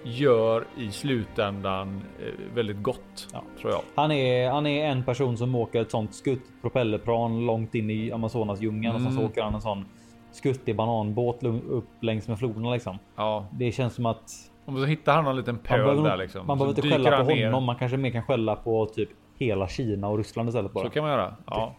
[0.04, 3.44] gör i slutändan eh, väldigt gott, Ja.
[3.62, 3.82] tror jag.
[3.96, 8.12] Han är, han är en person som åker ett sånt skutt propellerplan långt in i
[8.12, 9.32] Amazonas djungeln och sen så Mm.
[9.32, 9.86] åker han en sån
[10.32, 13.00] skuttig bananbåt upp längs med floderna liksom.
[13.16, 14.32] Ja, Det känns som att
[14.72, 16.48] om så hittar han någon liten man pöl behöver, där liksom.
[16.48, 17.46] man behöver inte skälla han på ner.
[17.46, 17.64] honom.
[17.64, 20.84] Man kanske mer kan skälla på typ hela Kina och Ryssland istället bara.
[20.84, 21.36] Så kan man göra.
[21.46, 21.76] Ja.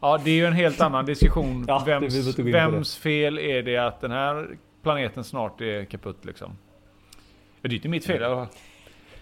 [0.00, 1.64] ja, det är ju en helt annan diskussion.
[1.68, 4.48] Ja, vems vems fel är det att den här
[4.82, 6.56] planeten snart är kaputt liksom?
[7.60, 8.46] Det är inte mitt fel i alla fall.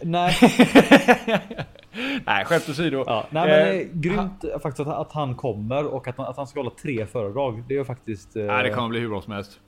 [0.04, 0.34] Nej,
[2.26, 3.04] Nej, skämt åsido.
[3.06, 6.36] ja, nej men Eh, eh, grymt faktiskt att, att han kommer och att han, att
[6.36, 7.64] han ska hålla tre föredrag.
[7.68, 8.36] Det är faktiskt.
[8.36, 9.60] Eh, Nej, det kommer bli hur bra som helst.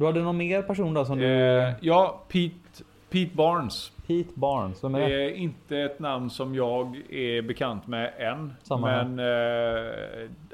[0.00, 1.26] Du hade någon mer person där som du?
[1.26, 3.92] Eh, ja, Pete, Pete Barnes.
[4.06, 4.84] Pete Barnes.
[4.84, 5.24] Vem är Det det?
[5.24, 8.54] är inte ett namn som jag är bekant med än.
[8.62, 9.92] Samma men eh,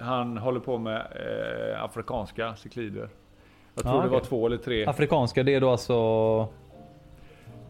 [0.00, 3.08] han håller på med eh, afrikanska cyklider.
[3.74, 4.86] Jag tror Ja, det var två eller tre.
[4.86, 6.48] Afrikanska, det är då alltså.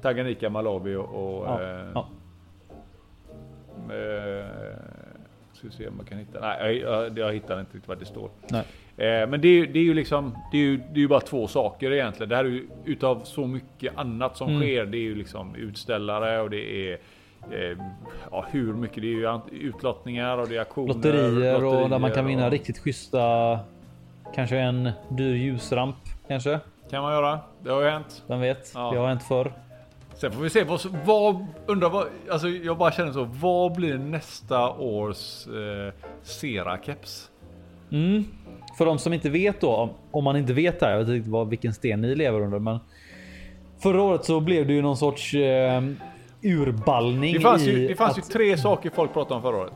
[0.02, 1.04] Tanganyika, Malawi och...
[1.04, 2.08] och Ja, eh, ja.
[3.94, 4.46] eh,
[5.52, 6.40] ska vi se om man kan hitta.
[6.40, 8.30] Nej, jag, jag, jag hittar inte riktigt vad det står.
[8.50, 8.64] Nej.
[8.98, 11.08] Eh, men det är, ju- det är ju liksom, det är ju, det är ju
[11.08, 12.28] bara två saker egentligen.
[12.28, 14.60] Det här är ju utav så mycket annat som Mm.
[14.60, 14.84] sker.
[14.86, 16.98] Det är ju liksom utställare och det är
[17.50, 17.78] eh,
[18.30, 19.02] ja, hur mycket.
[19.02, 20.94] Det är ju utlottningar och det är auktioner.
[20.94, 23.58] Lotterier och där man kan vinna och- riktigt schyssta.
[24.34, 25.96] Kanske en dyr ljusramp
[26.28, 26.60] kanske.
[26.90, 27.40] Kan man göra.
[27.62, 28.22] Det har ju hänt.
[28.26, 28.72] Vem vet?
[28.74, 28.90] Ja.
[28.92, 29.52] Det har hänt förr.
[30.14, 33.24] Sen får vi se vad, vad undrar vad, alltså jag bara känner så.
[33.24, 35.92] Vad blir nästa års eh,
[36.22, 37.30] Sera-keps?
[37.92, 38.24] Mm.
[38.78, 41.30] För de som inte vet då, om- man inte vet det här, jag vet inte
[41.30, 42.78] vad, vilken sten ni lever under, men
[43.78, 45.82] Förra året så blev det ju någon sorts eh,
[46.42, 47.34] urballning.
[47.34, 49.72] Det fanns, ju, det fanns att, ju tre saker folk pratade om förra året.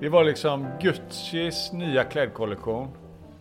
[0.00, 2.88] Det var liksom Guccis nya klädkollektion,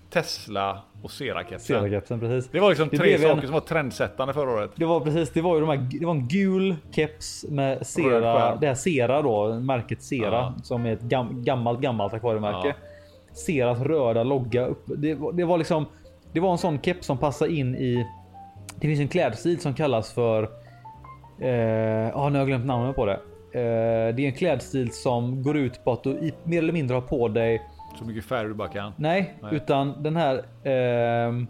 [0.10, 1.12] Tesla och.
[1.12, 2.52] Sera-kepsen, precis.
[2.52, 4.72] Det var liksom Det tre blev en- saker som var trendsättande förra året.
[4.76, 8.60] Det var precis, det var ju de här, det var en gul keps med skärm.
[8.60, 10.54] det här Sera då, märket Sera Ja.
[10.64, 12.68] som är ett gam, gammalt gammalt akvariemärke.
[12.68, 12.74] Ja.
[13.46, 14.84] Seras röda logga upp.
[14.98, 15.86] Det, var- det var liksom,
[16.34, 18.08] det var en sån keps som passar in i.
[18.76, 20.50] Det finns en klädstil som kallas för.
[21.42, 23.14] Eh, ja, nu har jag glömt namnet på det.
[23.52, 26.94] Eh, det är en klädstil som går ut på att du i, mer eller mindre
[26.94, 27.62] har på dig
[28.00, 28.94] Så mycket färg du bara kan.
[28.98, 29.56] Nej, Nej.
[29.56, 30.44] utan den här.
[30.64, 31.48] ehm,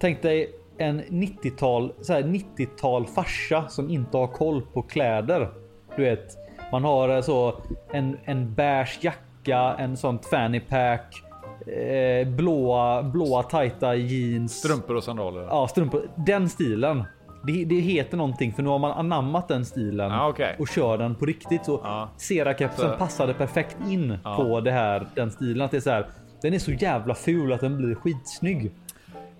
[0.00, 5.48] tänk dig en 90-tal, så här 90-tal farsa som inte har koll på kläder.
[5.96, 6.36] Du vet,
[6.72, 7.54] man har eh, så
[7.92, 9.18] en, en beige jacka,
[9.48, 11.22] en sånt fanny pack,
[11.66, 14.52] eh, blåa, blåa tajta jeans.
[14.58, 15.42] Strumpor och sandaler.
[15.42, 16.02] Ja, strumpor.
[16.16, 17.04] Den stilen.
[17.46, 20.56] Det, det heter någonting för nu har man anammat den stilen Ja, okej.
[20.58, 21.64] och kör den på riktigt.
[21.64, 22.08] Så Ja.
[22.16, 24.36] Sera-kepsen passade perfekt in Ja.
[24.36, 25.64] på det här, den stilen.
[25.64, 26.06] Att det är så här,
[26.42, 28.72] den är så jävla ful att den blir skitsnygg.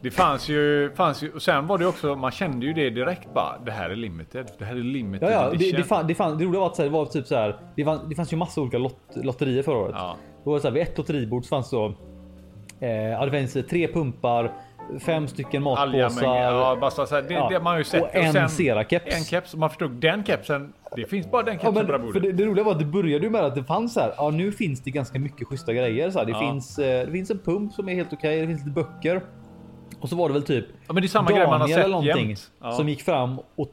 [0.03, 3.35] Det fanns ju, fanns ju, och sen var det också, man kände ju det direkt
[3.35, 3.59] bara.
[3.65, 4.47] Det här är limited.
[4.59, 5.81] Det här är limited Ja, ja, det, edition.
[5.81, 7.57] det, fan, det, fan, det roliga var att så här, det var typ så här.
[7.77, 9.95] Det, fann, det fanns ju massa olika lott, lotterier förra året.
[9.99, 10.17] Ja.
[10.45, 11.95] Då var det så här, vid ett lotteribord så fanns så.
[12.81, 14.53] Eh, ja, det fanns tre pumpar,
[15.01, 16.25] fem stycken matpåsar.
[16.37, 17.49] ja, bara så här, det, Ja.
[17.49, 18.03] det man ju sett.
[18.03, 19.17] Och en Sera-keps.
[19.17, 19.55] En keps.
[19.55, 20.73] Man förstod den kepsen.
[20.97, 22.23] Det finns bara den Ja, kepsen på det för bordet.
[22.23, 24.13] det, det roliga var att det började ju med att det fanns så här.
[24.17, 26.11] Ja, nu finns det ganska mycket schyssta grejer.
[26.11, 26.27] Så här.
[26.27, 26.41] Det, Ja.
[26.41, 28.41] finns, eh, det finns en pump som är helt okej.
[28.41, 29.23] Det finns lite böcker.
[30.01, 31.77] Och så var det väl typ Ja, men det är samma grej man har Daniel
[31.77, 32.37] sett eller någonting.
[32.63, 32.73] Ja.
[32.73, 33.71] som gick fram och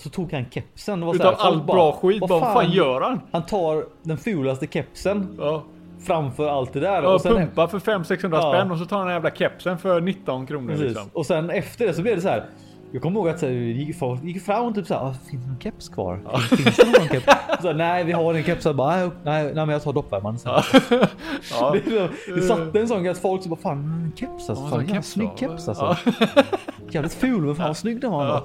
[0.00, 1.00] så tog han kepsen.
[1.00, 2.20] Så Utav här, folk all bra skit.
[2.20, 3.20] "Vad Vad fan gör han?
[3.32, 5.62] Han tar den fulaste kepsen Ja.
[6.06, 7.02] framför allt det där.
[7.02, 8.52] Ja, och sen, pumpa för 500-600 Ja.
[8.52, 11.10] spänn och så tar han den jävla kepsen för 19 kronor liksom.
[11.12, 12.44] och sen efter det så blev det så här.
[12.92, 15.14] Jag kommer ihåg att så här, gick, folk gick fram och typ så här, "Ah,
[15.30, 16.20] finns det någon keps kvar?
[16.56, 17.26] Finns det någon keps?
[17.62, 18.64] Så nej, vi har en keps.
[18.64, 20.52] Jag bara, nej, nej, nej, men jag tar doppvärmaren sen.
[20.52, 20.62] Ja.
[21.72, 24.64] Det, så- det satte en sån grej att folk som bara fan en keps alltså.
[24.64, 25.96] Ja, Fan, en keps snygg keps alltså.
[26.90, 28.42] Jävligt ful men fan vad snygg den var.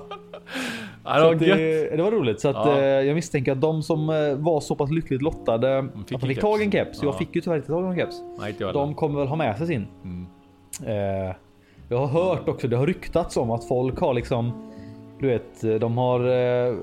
[1.04, 2.78] Ja, det Så det, det var roligt så att Ja.
[2.78, 6.16] eh, jag misstänker att de som eh, var så pass lyckligt lottade fick att de
[6.16, 6.88] en fick tag i en keps.
[6.90, 7.04] keps.
[7.04, 7.18] Jag Ja.
[7.18, 8.16] fick ju tyvärr inte tag i någon keps.
[8.40, 8.56] Nej.
[8.60, 9.88] De kommer väl ha med sig sin.
[10.04, 10.28] Mm.
[11.28, 11.36] Eh,
[11.90, 14.62] jag har hört också, det har ryktats om att folk har liksom
[15.20, 16.74] du vet, de har eh,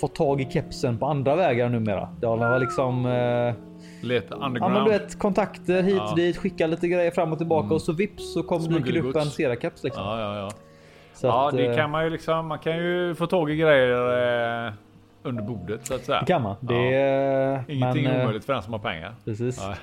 [0.00, 2.08] fått tag i kepsen på andra vägar numera.
[2.20, 3.54] De har liksom eh,
[4.06, 4.74] Leta Ja underground.
[4.74, 6.10] men du vet kontakter hit Ja.
[6.10, 9.00] och dit, skicka lite grejer fram och tillbaka och så vips så kommer dyker det
[9.00, 10.02] upp en Sera-keps liksom.
[10.04, 10.50] Ja, ja, ja.
[11.14, 12.46] Så ja, att, det eh, kan man ju liksom.
[12.46, 14.72] Man kan ju få tag i grejer eh,
[15.22, 16.20] under bordet så att säga.
[16.20, 16.56] det kan man.
[16.60, 19.14] Det är, Ingenting men, eh, omöjligt för den som har pengar.
[19.24, 19.60] Precis.
[19.62, 19.74] Ja.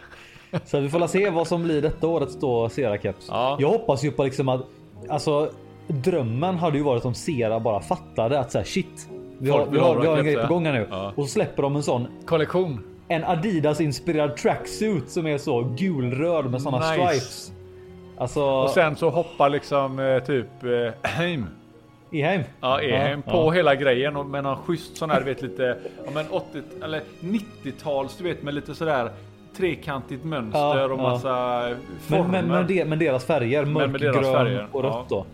[0.66, 3.26] Så vi får la se vad som blir detta årets då Sera-keps.
[3.30, 3.58] Ja.
[3.60, 4.62] Jag hoppas ju på liksom att
[5.10, 5.50] alltså
[5.88, 9.10] drömmen hade ju varit om Sera bara fattade att så här, shit.
[9.38, 11.14] Vi har, vi har, ha vi har en grej keps, på gång här nu Ja.
[11.16, 12.84] och så släpper de en sån Kollektion.
[13.08, 16.94] en Adidas inspirerad tracksuit som är så gulröd med såna Nice.
[16.94, 17.52] stripes.
[18.18, 21.46] Alltså Och sen så hoppar liksom eh, typ eh, Heim.
[22.12, 22.42] Eheim.
[22.62, 23.52] Ja, Ehem Ja, på ja.
[23.52, 27.02] hela grejen och med någon schysst sån här du vet lite ja, men 80 eller
[27.20, 29.10] 90-tals du vet med lite sådär
[29.58, 30.96] trekantigt mönster Ja, och ja.
[30.98, 32.24] massa former.
[32.24, 35.06] Men, men, med, de, med deras färger, mörkgrön och rött ja.
[35.10, 35.26] då.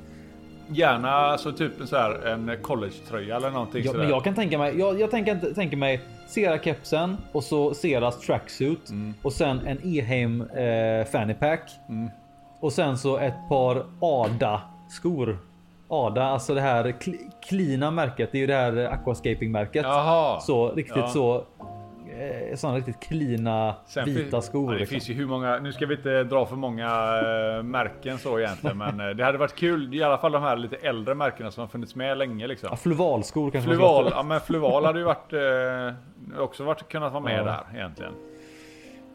[0.72, 4.58] Gärna så typ en så här en college-tröja eller någonting Ja, men jag kan tänka
[4.58, 9.14] mig, jag, jag tänker, tänker mig Sera-kepsen och så Seras tracksuit Mm.
[9.22, 11.70] och sen en Eheim eh, fanny pack.
[11.90, 12.10] Mm.
[12.60, 15.38] Och sen så ett par Ada skor.
[15.88, 18.30] Ada, alltså det här kl- cleana märket.
[18.32, 19.84] Det är ju det här aquascaping märket.
[19.84, 20.40] Jaha.
[20.40, 21.08] Så riktigt Ja.
[21.08, 21.44] så.
[22.20, 23.00] Eh, sådana riktigt
[23.86, 24.66] Sen vita skor.
[24.66, 24.94] Ja, det liksom.
[24.94, 26.86] finns ju hur många, nu ska vi inte dra för många
[27.58, 30.58] eh, märken så egentligen men eh, det hade varit kul i alla fall de här
[30.58, 32.68] lite äldre märkena som har funnits med länge liksom.
[32.72, 37.24] Ja, fluvalskor kanske Fluval, ja men Fluval hade ju varit eh, också varit, kunnat vara
[37.24, 37.44] med Ja.
[37.44, 38.14] där egentligen.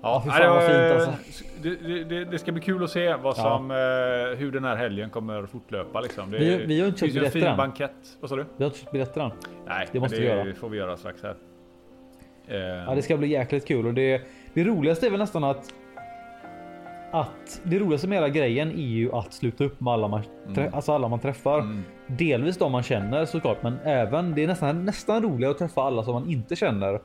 [0.03, 1.45] Ja, fan vad det, fint var- alltså.
[1.63, 3.43] det, det, det, det ska bli kul att se vad Ja.
[3.43, 6.31] som, eh, hur den här helgen kommer fortlöpa liksom.
[6.31, 7.57] Det, Vi- vi har inte köpt biljetter än.
[8.21, 8.45] Vad sa du?
[8.57, 9.31] Vi har inte köpt biljetter än.
[9.67, 10.55] Nej, Det måste vi göra.
[10.55, 11.35] får vi göra strax här.
[12.49, 14.23] Eh, Ja, det ska bli jäkligt kul och det,
[14.55, 15.75] det roligaste är väl nästan att
[17.13, 20.23] att det roligaste med hela grejen är ju att sluta upp med alla man,
[20.55, 21.59] trä, alltså alla man träffar.
[21.59, 21.85] Mm.
[22.07, 26.03] Delvis de man känner såklart, men även det är nästan nästan roligare att träffa alla
[26.03, 27.01] som man inte känner.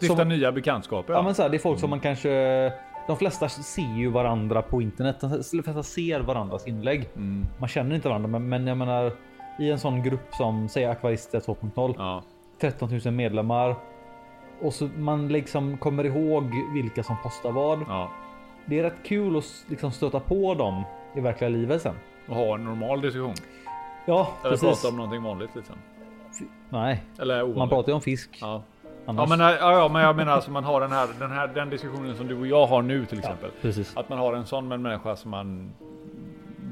[0.00, 1.12] Stifta som- nya bekantskaper.
[1.12, 2.72] Ja, men så här, det är folk som man kanske.
[3.06, 5.16] De flesta ser ju varandra på internet.
[5.20, 7.08] De flesta ser varandras inlägg.
[7.16, 7.46] Mm.
[7.58, 9.12] Man känner inte varandra, men, men jag menar
[9.58, 11.94] i en sån grupp som säger Akvarister 2.0.
[11.98, 12.22] Ja.
[12.60, 13.76] 13 000 medlemmar
[14.62, 16.44] och så man liksom kommer ihåg
[16.74, 17.80] vilka som postar vad.
[17.88, 18.10] ja.
[18.66, 20.82] Det är rätt kul att liksom stöta på dem
[21.16, 21.94] i verkliga livet sen.
[22.28, 23.34] Och ha en normal diskussion.
[24.06, 24.68] Ja, Eller precis.
[24.68, 25.74] prata om någonting vanligt liksom.
[26.68, 27.58] Nej, Eller ovanligt.
[27.58, 28.38] man pratar ju om fisk.
[28.40, 28.62] Ja.
[29.06, 29.30] Annars.
[29.30, 31.70] Ja, men, ja, ja, men jag menar alltså man har den här, den här den
[31.70, 33.50] diskussionen som du och jag har nu till exempel.
[33.62, 33.96] Precis.
[33.96, 35.72] Att man har en sån med en människa som man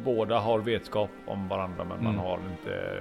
[0.04, 2.18] båda har vetskap om varandra men man Mm.
[2.26, 2.98] har inte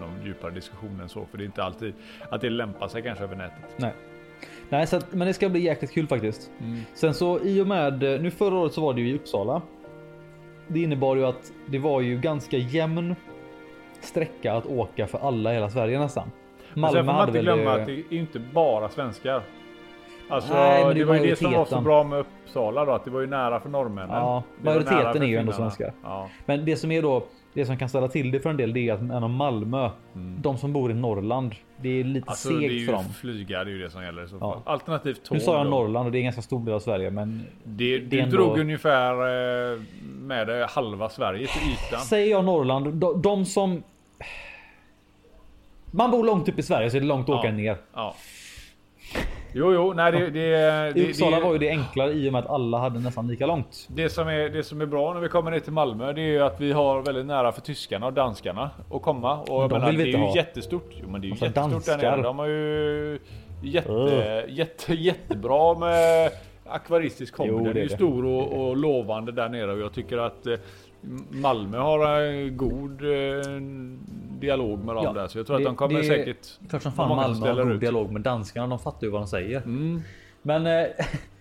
[0.00, 1.24] någon djupare diskussion än så.
[1.30, 1.94] För det är inte alltid
[2.30, 3.74] att det lämpar sig kanske över nätet.
[3.76, 3.92] Nej.
[4.68, 6.50] Nej, så att, men det ska bli jäkligt kul faktiskt.
[6.60, 6.80] Mm.
[6.94, 9.62] Sen så i och med, nu förra året så var det ju i Uppsala.
[10.68, 13.14] Det innebar ju att det var ju ganska jämn
[14.00, 16.30] sträcka att åka för alla i hela Sverige nästan.
[16.74, 19.42] Men sen får man inte glömma eh, att det är inte bara svenskar.
[20.30, 22.92] Alltså Nej, men det det, var ju det som var så bra med Uppsala då,
[22.92, 24.16] att det var ju nära för norrmännen.
[24.16, 25.92] Ja, Det majoriteten är ju ändå svenskar.
[26.02, 26.28] Ja.
[26.46, 27.22] Men det som är då,
[27.58, 29.90] det som kan ställa till det för en del, det är att ändå Malmö,
[30.40, 32.24] de som bor i Norrland, det är lite Mm.
[32.28, 33.04] Alltså segt för dem.
[33.20, 34.62] flyga, det är ju det som gäller så Ja.
[34.66, 35.36] Alternativt tåg.
[35.38, 35.70] Nu sa jag då.
[35.70, 38.36] Norrland och det är en ganska stor del av Sverige, men Det, det du ändå-
[38.36, 39.12] drog ungefär
[39.72, 39.80] eh,
[40.20, 42.00] med halva Sverige till ytan.
[42.00, 43.82] säger jag Norrland, de, de som...
[45.90, 47.38] Man bor långt upp i Sverige så är det långt att Ja.
[47.38, 47.76] åka ner.
[47.94, 48.14] Ja.
[49.52, 50.40] Jo, jo, nej det, det,
[50.94, 53.28] det, I Uppsala det, var ju det enklare i och med att alla hade nästan
[53.28, 53.88] lika långt.
[53.90, 56.26] det, som är, det som är bra när vi kommer ner till Malmö det är
[56.26, 59.40] ju att vi har väldigt nära för tyskarna och danskarna att komma.
[59.40, 60.36] Och jag de menar, vill vi det är inte ju ha.
[60.36, 60.90] jättestort.
[61.02, 62.10] Jo men det är ju Alltså, jättestort där danskar.
[62.16, 62.22] nere.
[62.22, 63.18] De har ju
[63.62, 64.44] jätte, Ugh.
[64.48, 66.30] jätte, jättebra med
[66.66, 67.34] akvaristisk.
[67.38, 70.18] Jo, Den det är är ju stor och, och lovande där nere och jag tycker
[70.18, 70.54] att eh,
[71.30, 73.60] Malmö har en god eh,
[74.40, 76.82] dialog med dem Ja, där så jag tror det- att de kommer det- säkert Klart
[76.82, 77.80] som fan Malmö har ställer god ut.
[77.80, 78.66] dialog med danskarna.
[78.66, 79.56] De fattar ju vad de säger.
[79.62, 80.00] Mm.
[80.42, 80.86] Men eh,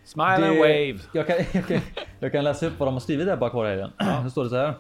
[0.06, 1.00] Smile and det- wave.
[1.14, 1.80] Jag kan, jag, kan,
[2.20, 3.90] jag kan läsa upp vad de har skrivit där på akvariehelgen.
[4.24, 4.74] Det står det så här.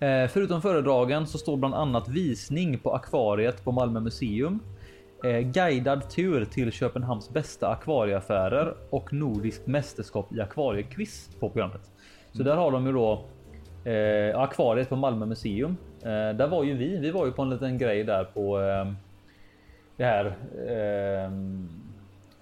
[0.00, 4.60] Eh, förutom föredragen så står bland annat visning på akvariet på Malmö museum.
[5.24, 11.90] Eh, guidad tur till Köpenhamns bästa akvarieaffärer och nordiskt mästerskap i akvariequiz på programmet.
[12.32, 13.24] Så där har de ju då
[13.84, 15.76] eh, akvariet på Malmö museum.
[16.02, 16.96] Eh, där var ju vi.
[16.96, 18.92] Vi var ju på en liten grej där på eh,
[19.96, 20.24] det här.
[20.68, 21.68] ehm,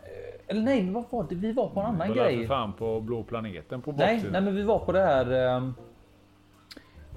[0.02, 1.34] eh, eller nej, vad var det?
[1.34, 2.38] Vi var på en annan grej.
[2.38, 5.74] för fan på blå planeten på Nej, nej, men vi var på det här ehm,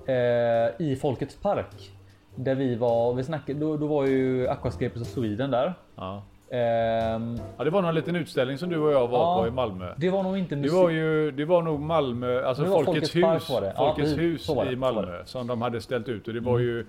[0.06, 1.92] eh, i Folkets park.
[2.36, 5.74] Där vi var, vi snackade, då, då var ju Aquascapers of Sweden där.
[5.96, 6.24] Ja.
[6.52, 9.40] Ehm, ja, det var någon liten utställning som du och jag var Ja.
[9.42, 9.94] på i Malmö.
[9.98, 10.78] det var nog inte Det musik.
[10.78, 13.74] var ju, det var nog Malmö, alltså Det Folkets, Folkets hus, det.
[13.76, 14.50] Ja, Folkets precis.
[14.50, 16.80] hus det, i Malmö som de hade ställt ut och det var ju.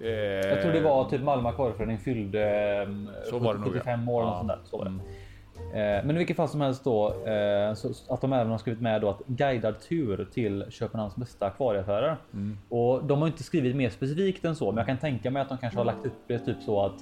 [0.00, 2.88] Eh, Jag tror det var typ Malmö akvarieförening fyllde
[3.30, 3.72] Så var det nog, ja.
[3.72, 4.34] 75 år Ja.
[4.38, 4.58] sånt där.
[4.64, 4.90] Så var det.
[4.90, 5.98] Mm.
[5.98, 8.80] Eh, Men i vilket fall som helst då eh, så att de även har skrivit
[8.80, 12.16] med då att guidad tur till Köpenhamns bästa akvarieaffärer.
[12.32, 12.58] Mm.
[12.68, 15.48] Och de har inte skrivit mer specifikt än så, men jag kan tänka mig att
[15.48, 16.94] de kanske har lagt upp det typ så att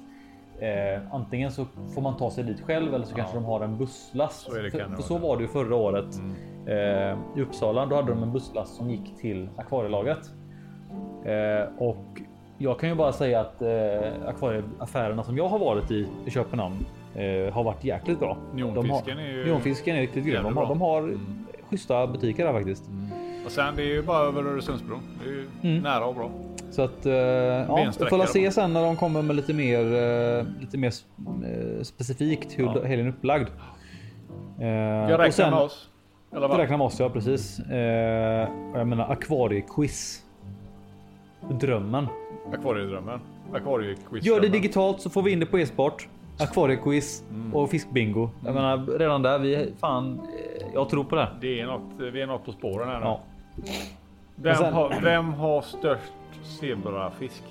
[0.61, 3.79] eh, antingen så får man ta sig dit själv eller så kanske de har en
[3.79, 4.41] busslast.
[4.41, 6.35] Så för, för så var det ju förra året Mm.
[6.67, 7.87] eh, i Uppsala.
[7.87, 10.19] Då hade de en busslast som gick till akvarielaget.
[11.25, 12.07] Eh, och
[12.59, 16.77] jag kan ju bara säga att eh, akvarieaffärerna som jag har varit i i Köpenhamn
[17.15, 18.37] eh, har varit jäkligt bra.
[18.55, 20.43] Neonfisken har, är ju- Neonfisken är riktigt grym.
[20.43, 21.47] De har, de har Mm.
[21.71, 22.85] schyssta butiker där faktiskt.
[23.47, 25.01] Och sen det är ju bara över Öresundsbron.
[25.25, 25.83] Det är ju Mm.
[25.83, 26.31] nära och bra.
[26.75, 30.45] Så att eh, ja, vi får se sen när de kommer med lite mer, eh,
[30.61, 30.93] lite mer
[31.45, 32.83] eh, specifikt hur Ja.
[32.85, 33.49] helgen är upplagd.
[34.61, 35.89] Eh, Jag och räknar sen- med oss.
[36.33, 36.59] Eller vad?
[36.59, 37.59] räknar med oss, ja precis.
[37.59, 40.23] Eh, jag menar akvariequiz.
[41.61, 42.07] Drömmen.
[42.53, 43.21] Akvariedrömmen.
[43.53, 44.25] Akvariequiz.
[44.25, 46.09] Gör det digitalt så får vi in det på e-sport.
[46.41, 47.55] Akvariequiz Mm.
[47.55, 48.29] och fiskbingo.
[48.45, 50.21] Jag menar redan där, vi fan,
[50.61, 51.29] eh, jag tror på det.
[51.41, 53.07] Det är något, vi är något på spåren här nu.
[53.07, 53.21] Ja.
[54.37, 56.13] Vem, sen- har, vem har störst
[56.45, 57.43] zebrafisk?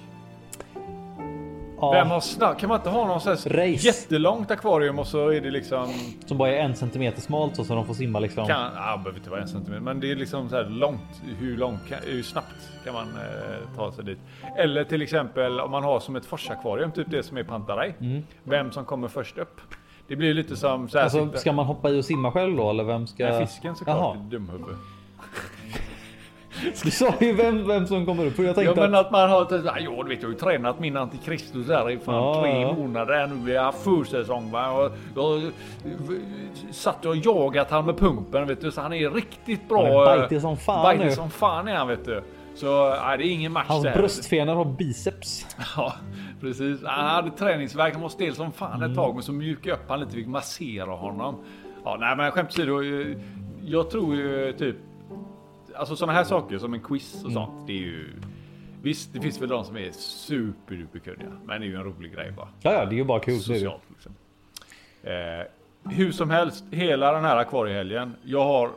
[1.77, 2.59] Ja, Vem har snabb?
[2.59, 3.87] Kan man inte ha någon sån här Race.
[3.87, 5.93] jättelångt akvarium och så är det liksom
[6.25, 8.47] Som bara är en centimeter smalt så, så de får simma liksom.
[8.47, 11.21] kan, ja, behöver inte vara en centimeter, men det är liksom så här långt.
[11.39, 14.19] Hur långt, hur snabbt kan man eh, ta sig dit?
[14.57, 17.93] Eller till exempel om man har som ett forsakvarium, typ det som är Pantarei.
[18.43, 19.61] Vem som kommer först upp.
[20.07, 21.09] Det blir lite som så här.
[21.09, 21.23] Mm.
[21.23, 23.29] Alltså, ska man hoppa i och simma själv då eller vem ska?
[23.29, 24.17] Nej, fisken såklart.
[24.17, 24.75] Dumhuvud.
[26.83, 28.37] Du sa ju vem, vem som kommer upp.
[28.37, 29.47] Jag Ja tänkte men att, att man har,
[29.79, 32.73] ja du vet jag har ju tränat min antikristus där i fan Ja, tre ja.
[32.73, 33.35] månader nu.
[33.45, 34.71] Vi har haft försäsong va.
[34.71, 35.41] Och jag
[36.71, 38.71] satt och jagat han med pumpen vet du.
[38.71, 39.83] Så han är riktigt bra.
[39.83, 41.11] Han är bajtig som fan bajtig nu.
[41.11, 42.23] som fan är han vet du.
[42.55, 45.45] Så nej, det är ingen match hans bröstfenor har biceps.
[45.75, 45.93] Ja
[46.41, 46.79] precis.
[46.85, 47.93] Han hade träningsvärk.
[47.93, 48.89] Han var stel som fan Mm.
[48.91, 49.13] ett tag.
[49.13, 50.11] Men så mjukade jag upp han lite.
[50.11, 51.35] Fick massera honom.
[51.85, 52.81] Ja nej men skämt åsido.
[52.83, 53.17] eh,
[53.65, 54.75] Jag tror ju typ.
[55.75, 57.33] Alltså sådana här saker som en quiz och Mm.
[57.33, 57.67] sånt.
[57.67, 58.07] Det är ju.
[58.81, 61.29] Visst det finns väl de som är superduper kunniga.
[61.45, 62.47] Men det är ju en rolig grej bara.
[62.61, 63.39] Ja, ja, det är ju bara kul.
[63.39, 64.11] Socialt liksom.
[65.03, 66.63] Eh, hur som helst.
[66.71, 68.15] Hela den här akvariehelgen.
[68.23, 68.69] Jag har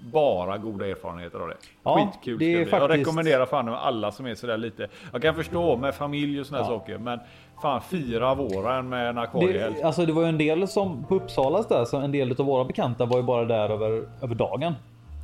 [0.00, 1.56] bara goda erfarenheter av det.
[1.82, 2.58] Ja, Skitkul det är bli.
[2.58, 4.88] Jag faktiskt- rekommenderar fan alla som är sådär lite.
[5.12, 6.78] Jag kan förstå med familj och såna här Ja.
[6.78, 7.20] saker, men
[7.62, 9.74] fan fyra våren med en akvariehelg.
[9.74, 12.46] Det, alltså det var ju en del som på Uppsalas där, så en del av
[12.46, 14.74] våra bekanta var ju bara där över, över dagen.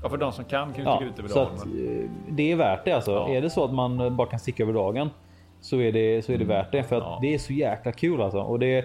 [0.02, 1.54] Ja, för de som kan kan ju tycka lite över dagen.
[1.54, 3.26] att, eh, det är värt det alltså.
[3.28, 5.10] Är det så att man eh, bara kan sticka över dagen
[5.60, 6.82] så är det, så är det värt det.
[6.82, 7.18] För att Mm.
[7.20, 8.38] Det är så jäkla kul alltså.
[8.38, 8.84] Och det, eh,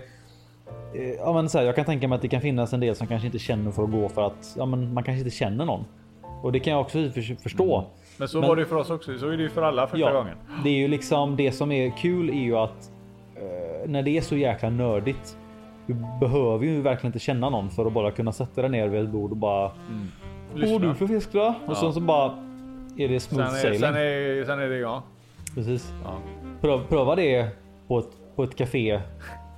[1.19, 3.07] ja, men så här, jag kan tänka mig att det kan finnas en del som
[3.07, 5.85] kanske inte känner för att gå för att ja, men man kanske inte känner någon.
[6.43, 6.97] Och det kan jag också
[7.43, 7.83] förstå.
[8.17, 9.17] Men så Men- var det ju för oss också.
[9.17, 10.37] Så är det ju för alla första Ja, gången.
[10.63, 12.91] det är ju liksom det som är kul är ju att
[13.35, 15.37] eh, när det är så jäkla nördigt.
[15.87, 19.01] Du behöver ju verkligen inte känna någon för att bara kunna sätta dig ner vid
[19.03, 19.71] ett bord och bara.
[20.53, 21.53] Vad har du för fisk då?
[21.65, 22.31] Och sen så bara
[22.97, 23.79] är det smooth Sen är, sailing.
[23.79, 25.01] sen, är, sen är det jag.
[25.55, 25.93] Precis.
[26.03, 26.17] Ja,
[26.61, 27.47] Pröva, pröva det
[27.87, 28.99] på ett, på ett café.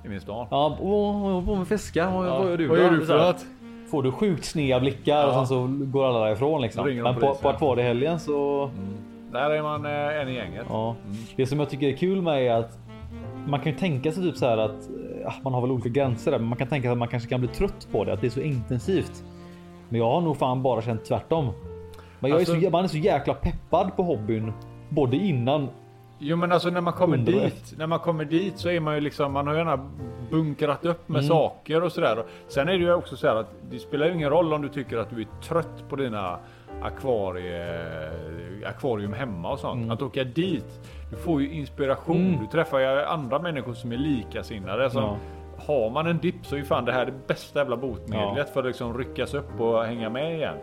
[0.04, 0.46] I min stad.
[0.50, 2.10] Ja, åh, vad håller på med fiskar.
[2.10, 3.44] Vad, Ja, vad gör du Vad gör du för något?
[3.90, 5.34] Får du sjukt sneda blickar och Ja.
[5.34, 7.02] sen så går alla därifrån liksom.
[7.02, 8.70] Men på, på akvariehelgen så.
[9.32, 10.66] Där är man eh, en i gänget.
[10.68, 10.94] Ja.
[11.36, 12.78] Det som jag tycker är kul med är att
[13.46, 14.88] man kan ju tänka sig typ så här att
[15.42, 17.40] man har väl olika gränser där, men man kan tänka sig att man kanske kan
[17.40, 19.24] bli trött på det, att det är så intensivt.
[19.88, 21.44] Men jag har nog fan bara känt tvärtom.
[22.20, 24.52] Men jag är Alltså- så, man är så jäkla peppad på hobbyn
[24.88, 25.68] både innan.
[26.18, 28.94] Jo men alltså när man kommer Under dit, när man kommer dit så är man
[28.94, 29.88] ju liksom, man har gärna
[30.30, 31.28] bunkrat upp med Mm.
[31.28, 32.24] saker och sådär.
[32.48, 34.68] Sen är det ju också så här att det spelar ju ingen roll om du
[34.68, 36.38] tycker att du är trött på dina
[36.82, 37.80] akvarie,
[38.66, 39.76] akvarium hemma och sånt.
[39.78, 39.90] Mm.
[39.90, 40.80] Att åka dit,
[41.10, 42.38] du får ju inspiration.
[42.40, 44.90] Du träffar ju andra människor som är likasinnade.
[44.90, 45.16] Som, Ja.
[45.66, 48.52] Har man en dipp så är ju fan det här det bästa jävla botemedlet Ja.
[48.52, 50.56] för att liksom ryckas upp och hänga med igen.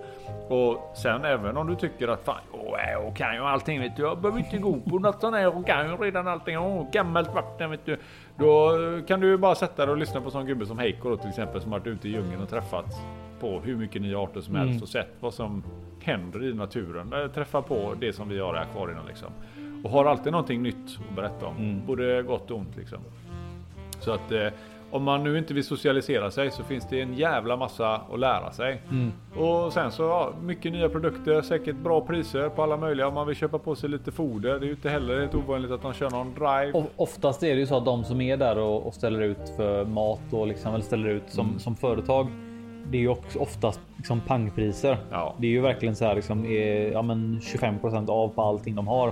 [0.50, 4.02] Och sen även om du tycker att fan, åh, jag kan ju allting vet du.
[4.04, 5.42] Jag behöver inte gå på något sånt här.
[5.42, 6.58] Jag kan ju redan allting.
[6.60, 7.98] Åh, gammalt vatten vet du.
[8.38, 8.78] Då
[9.08, 11.30] kan du ju bara sätta dig och lyssna på sån gubbe som Heiko då till
[11.30, 12.86] exempel som har varit ute i djungeln och träffat
[13.40, 14.82] på hur mycket nya arter som helst Mm.
[14.84, 15.64] och sett vad som
[16.04, 17.14] händer i naturen.
[17.14, 19.30] Eh, Träffa på det som vi har i akvarierna liksom.
[19.84, 21.58] Och har alltid någonting nytt att berätta om.
[21.58, 21.82] Mm.
[21.86, 23.00] Både gott och ont liksom.
[24.00, 24.48] Så att eh,
[24.92, 28.52] om man nu inte vill socialisera sig så finns det en jävla massa att lära
[28.52, 28.82] sig.
[28.92, 29.12] Mm.
[29.36, 33.08] Och sen så ja, mycket nya produkter, säkert bra priser på alla möjliga.
[33.08, 34.50] Om man vill köpa på sig lite foder.
[34.50, 36.72] Det är ju inte heller helt ovanligt att de kör någon drive.
[36.74, 39.50] O- Oftast är det ju så att de som är där och, och ställer ut
[39.58, 41.60] för mat och liksom eller ställer ut som, Mm.
[41.60, 42.28] som företag.
[42.92, 44.98] Det är ju också oftast liksom pangpriser.
[45.12, 45.36] Ja.
[45.38, 48.88] Det är ju verkligen så här liksom är, ja, men 25% av på allting de
[48.88, 49.08] har.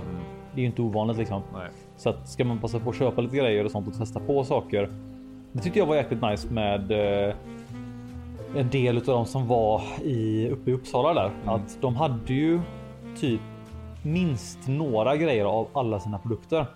[0.54, 1.42] Det är ju inte ovanligt liksom.
[1.52, 1.68] Nej.
[1.96, 4.44] Så att ska man passa på att köpa lite grejer och sånt och testa på
[4.44, 4.88] saker.
[5.52, 6.90] Det tyckte jag var jäkligt nice med
[7.28, 7.34] eh,
[8.56, 11.30] en del av de som var i uppe i Uppsala där.
[11.46, 12.60] Att de hade ju
[13.20, 13.40] typ
[14.02, 16.66] minst några grejer av alla sina produkter.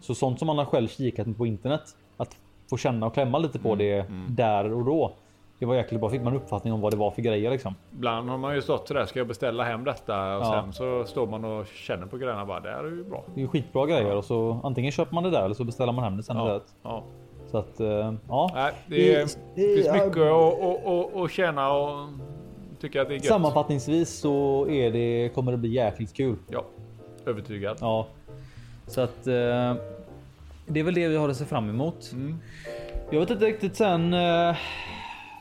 [0.00, 1.82] Så sånt som man har själv kikat på internet.
[2.16, 2.36] Att
[2.70, 5.12] få känna och klämma lite på det där och då.
[5.58, 6.10] Det var jäkligt bra.
[6.10, 7.74] Fick man uppfattning om vad det var för grejer liksom.
[7.92, 10.36] Ibland har man ju stått sådär, ska jag beställa hem detta?
[10.36, 10.62] Och Ja.
[10.62, 13.24] sen så står man och känner på grejerna bara, det här är ju bra.
[13.34, 15.92] Det är ju skitbra grejer och så antingen köper man det där eller så beställer
[15.92, 16.42] man hem det sen Ja.
[16.42, 16.74] istället.
[16.82, 17.02] Ja.
[17.52, 18.50] Så att eh, ja.
[18.54, 19.18] Nej, det, är,
[19.54, 20.22] Det- finns mycket
[21.22, 22.08] att, känna och
[22.80, 23.24] tycka att det är gött.
[23.24, 26.36] Sammanfattningsvis så är det, kommer det bli jäkligt kul.
[26.50, 26.64] Ja,
[27.26, 27.76] övertygad.
[27.80, 28.06] Ja,
[28.86, 29.74] så att eh,
[30.66, 32.10] det är väl det vi har att se fram emot.
[32.12, 32.36] Mm.
[33.10, 34.14] Jag vet inte riktigt sen.
[34.14, 34.56] Eh,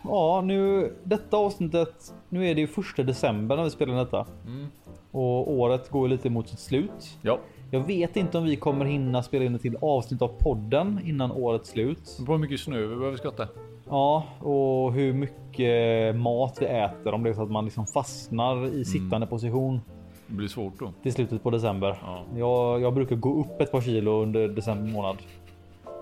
[0.04, 2.14] ja, nu detta avsnittet.
[2.30, 4.68] Nu är det ju första december när vi spelar detta Mm.
[5.12, 7.18] och året går lite mot sitt slut.
[7.22, 7.40] Ja,
[7.74, 11.32] Jag vet inte om vi kommer hinna spela in ett till avsnitt av podden innan
[11.32, 12.18] årets slut.
[12.26, 13.48] på hur mycket snö vi behöver skotta.
[13.90, 18.66] Ja, och hur mycket mat vi äter om det är så att man liksom fastnar
[18.76, 19.82] i sittande position
[20.28, 20.94] Det blir svårt då.
[21.04, 21.98] till slutet på december.
[22.06, 22.24] Ja.
[22.38, 25.18] Jag, jag brukar gå upp ett par kilo under december månad.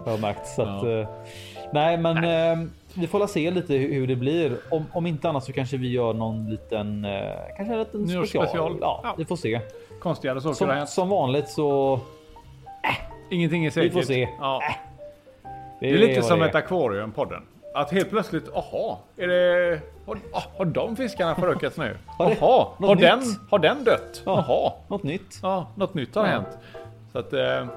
[0.05, 0.47] Har jag märkt.
[0.47, 0.99] Så att, Ja.
[1.01, 1.07] eh,
[1.73, 4.57] nej, men eh, vi får se lite hur, det blir.
[4.71, 7.11] Om, om inte annat så kanske vi gör någon liten, eh,
[7.57, 8.17] kanske en liten special.
[8.19, 8.77] Nyårsspecial.
[8.81, 9.15] Ja, Ja.
[9.17, 9.59] vi får se.
[9.99, 10.89] Konstigare saker har Som, hänt.
[10.89, 11.99] som vanligt så.
[13.29, 13.93] Ingenting är säkert.
[13.93, 14.29] får se.
[14.39, 14.61] Ja.
[15.79, 17.41] Det är lite vad som det ett akvarium podden.
[17.75, 21.97] Att helt plötsligt, aha, är det, har, ah, har de fiskarna förökats nu?
[22.07, 24.21] Har det- Jaha, något har den, har den dött?
[24.25, 24.45] Ja.
[24.47, 25.39] Jaha, Något nytt.
[25.41, 26.31] ja, något nytt har Ja.
[26.31, 26.47] hänt.
[27.11, 27.67] Så att, eh,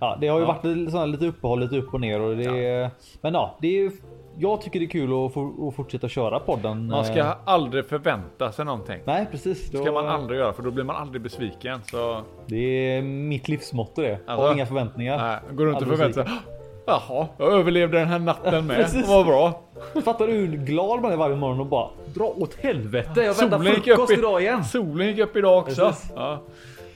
[0.00, 0.52] Ja, det har ju Ja.
[0.52, 2.90] varit lite, sådana, lite uppehåll, lite upp och ner och det.
[3.20, 3.72] Men ja, det är.
[3.72, 3.92] ju-
[4.38, 6.86] Jag tycker det är kul att, få, att fortsätta köra podden.
[6.86, 9.00] man eh, ska aldrig förvänta sig någonting.
[9.04, 9.70] Nej, precis.
[9.70, 11.80] Det ska man aldrig göra för då blir man aldrig besviken.
[11.84, 12.56] Så Det
[12.96, 14.12] är mitt livsmotto det.
[14.26, 14.46] Alltså?
[14.46, 15.18] Har inga förväntningar.
[15.18, 16.38] nej, gå runt och Aldrig förvänta sig.
[16.86, 18.76] Jaha, jag överlevde den här natten med.
[18.76, 19.08] Precis.
[19.08, 19.60] Vad bra.
[20.04, 23.20] Fattar du hur glad man är varje morgon och bara dra åt helvete.
[23.22, 24.64] Jag väntar frukost i- idag igen.
[24.64, 25.86] Solen gick upp idag också.
[25.86, 26.12] Precis.
[26.16, 26.38] Ja.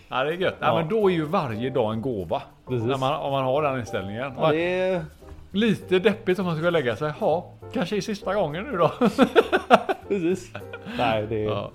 [0.09, 0.55] ja, det är gött.
[0.61, 0.67] Ja.
[0.67, 0.75] Ja.
[0.75, 2.43] men då är ju varje dag en gåva.
[2.69, 2.87] Precis.
[2.87, 4.33] När man, om man har den inställningen.
[4.41, 5.05] Ja, det är...
[5.53, 7.13] Lite deppigt om man ska lägga sig.
[7.21, 8.93] Ja, kanske är sista gången nu då.
[10.09, 10.53] Precis.
[10.99, 11.49] Nej, det är...
[11.49, 11.71] Ja.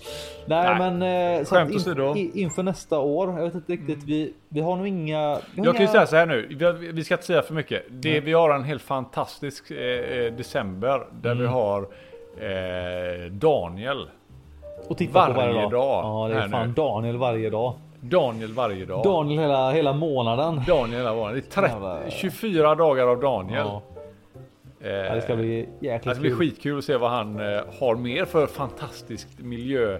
[0.45, 0.91] Nej, Nej.
[0.91, 3.27] men eh, så in, i- inför nästa år.
[3.39, 4.03] Jag vet inte riktigt.
[4.03, 5.35] Vi, vi har nog inga.
[5.55, 5.91] Vi har Jag kan ju inga...
[5.91, 6.47] säga så här nu,
[6.81, 7.83] vi, vi ska inte säga för mycket.
[7.89, 11.41] Det, vi har en helt fantastisk eh, eh, december där Mm.
[11.43, 11.81] vi har
[12.37, 14.09] eh, Daniel.
[14.87, 15.71] och titta på varje varje dag.
[15.71, 16.73] dag Ja, det är fan nu.
[16.73, 17.73] Daniel varje dag.
[18.01, 19.03] Daniel varje dag.
[19.03, 20.61] Daniel hela, hela månaden.
[20.67, 21.33] Daniel hela morgonen.
[21.35, 21.99] Det är 30, Jävlar.
[22.09, 23.57] 24 dagar av Daniel.
[23.65, 23.81] Ja,
[24.83, 26.37] Eh, ja, det ska bli det jäkligt ska bli kul.
[26.39, 29.93] skitkul att se vad han eh, har mer för fantastiskt miljö.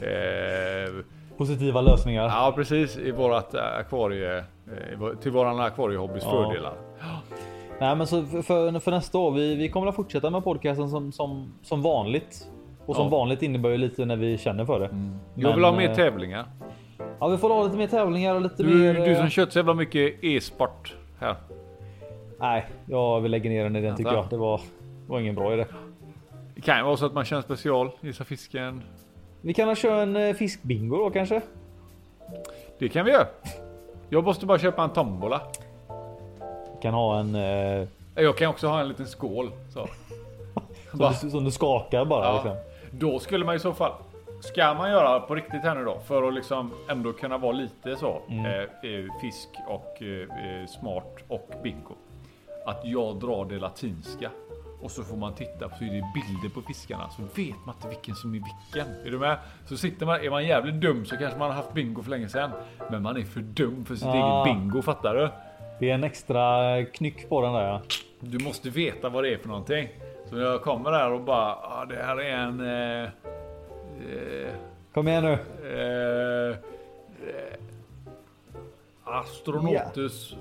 [0.00, 0.92] Eh,
[1.36, 2.24] Positiva lösningar.
[2.24, 4.44] ja precis i vårat akvarie.
[5.22, 6.30] Till våran akvariehobbys Ja.
[6.30, 6.72] fördelar.
[7.80, 9.30] Nej, men så för, för, nästa år.
[9.30, 12.46] Vi, vi kommer att fortsätta med podcasten som, som, som vanligt.
[12.86, 13.10] Och som Ja.
[13.18, 14.90] vanligt innebär ju lite när vi känner för det.
[15.34, 16.44] Jag vill ha mer tävlingar.
[17.20, 18.94] Ja, vi får ha lite mer tävlingar och lite Du, mer.
[18.94, 21.36] du eh, som kört så jävla mycket e-sport här.
[22.40, 24.22] Nej, ja, vi lägger ner den idén tycker Vänta.
[24.24, 24.30] jag.
[24.30, 24.60] Det var,
[25.06, 25.66] var ingen bra idé.
[26.54, 28.82] Det kan ju vara så att man kör en special, gissa fisken.
[29.40, 31.40] Vi kan köra en eh, fiskbingo då kanske?
[32.78, 33.26] Det kan vi göra.
[34.08, 35.40] Jag måste bara köpa en tombola.
[36.76, 39.50] Vi kan ha en eh, Jag kan också ha en liten skål.
[39.74, 39.88] Så.
[40.90, 42.24] som, du, som du skakar bara.
[42.24, 42.32] Ja.
[42.34, 42.56] Liksom.
[42.90, 43.92] Då skulle man i så fall.
[44.52, 47.96] Ska man göra på riktigt här nu då för att liksom ändå kunna vara lite
[47.96, 48.44] så Mm.
[48.46, 51.94] eh, eh, fisk och eh, eh, smart och bingo.
[52.66, 54.30] Att jag drar det latinska
[54.82, 57.88] och så får man titta så är det bilder på fiskarna så vet man inte
[57.88, 58.40] vilken som är
[58.72, 58.92] vilken.
[59.06, 59.36] Är du med?
[59.68, 62.28] Så sitter man, är man jävligt dum så kanske man har haft bingo för länge
[62.28, 62.50] sedan.
[62.90, 64.44] Men man är för dum för sitt Ah.
[64.46, 65.28] eget bingo, fattar du?
[65.80, 67.62] Det är en extra knyck på den där.
[67.68, 67.80] Ja.
[68.20, 69.88] Du måste veta vad det är för någonting.
[70.28, 72.60] Så när jag kommer där och bara, ah, det här är en...
[73.04, 73.10] Eh,
[74.00, 74.52] eh,
[74.94, 75.32] Kom igen nu.
[75.32, 76.56] eh,
[77.28, 77.56] eh,
[79.04, 80.36] Astronautus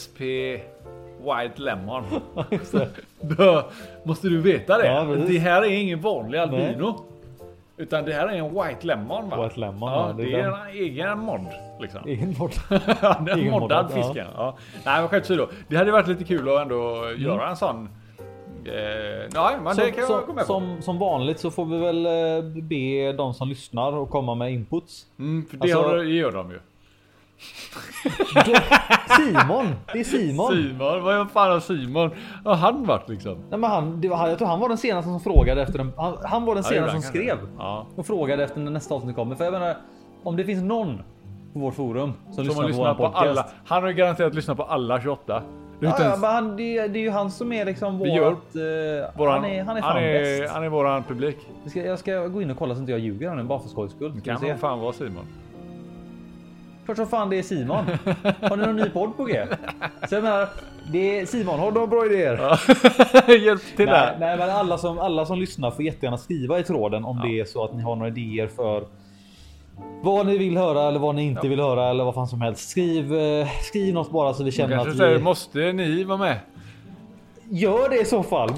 [0.00, 0.18] SP
[1.20, 2.04] White Lemon.
[3.20, 3.70] Då
[4.02, 4.86] måste du veta det.
[4.86, 7.04] Ja, det här är ingen vanlig albino.
[7.76, 9.42] Utan det här är en White Lemon va?
[9.42, 11.40] White Lemon, ja, ja, det är en egen mod.
[11.80, 12.08] Liksom.
[12.08, 12.54] Ingen bort.
[13.02, 14.02] Ja, den Egen moddad moddad, ja.
[14.02, 14.26] fisken.
[14.36, 14.56] Ja.
[14.84, 15.46] Nej men skämt åsido.
[15.68, 17.22] Det hade varit lite kul att ändå Mm.
[17.22, 17.88] göra en sån.
[18.68, 20.52] Eh, nej men det kan jag gå som, med på.
[20.52, 24.52] som, som vanligt så får vi väl eh, be de som lyssnar och komma med
[24.52, 25.06] inputs.
[25.18, 26.60] Mm, för det Alltså- har, gör de ju.
[29.16, 29.66] Simon!
[29.92, 30.52] Det är Simon!
[30.52, 32.10] Simon, vad fan har Simon?
[32.44, 33.38] Har han varit liksom?
[33.50, 35.92] Nej, men han, det var, jag tror han var den senaste som frågade efter den.
[35.96, 37.36] Han, han var den Ja, senaste som skrev.
[37.58, 37.86] Ja.
[37.96, 39.34] och frågade efter när nästa avsnitt kommer.
[39.34, 39.76] För jag menar,
[40.22, 41.02] om det finns någon
[41.52, 43.46] på vårt forum som, Som lyssnar på vår lyssnat på alla.
[43.66, 45.42] Han har garanterat lyssnat på alla 28.
[45.80, 48.56] Är Ja, ja, men han, det, det är ju han som är liksom gör- vårat...
[48.56, 50.52] eh, våran, han är, han är fan han är, bäst.
[50.52, 51.36] han är våran publik.
[51.62, 53.68] Jag ska, jag ska gå in och kolla så inte jag ljuger nu bara för
[53.68, 54.12] skojs skull.
[54.14, 54.56] Det kan se.
[54.56, 55.24] fan vara Simon.
[56.84, 57.84] Klart som fan det är Simon.
[58.40, 59.46] Har ni någon ny podd på G?
[60.10, 60.48] Jag menar,
[60.92, 62.38] det är Simon, har du några bra idéer?
[63.44, 64.16] Hjälp till Nej, där.
[64.20, 67.44] nej, men alla som, alla som lyssnar får jättegärna skriva i tråden om det är
[67.44, 68.84] så att ni har några idéer för
[70.02, 72.68] vad ni vill höra eller vad ni inte vill höra eller vad fan som helst.
[72.68, 75.24] Skriv, eh, skriv något bara så vi känner att säger, vi...
[75.24, 76.38] måste ni vara med?
[77.50, 78.50] Gör det i så fall.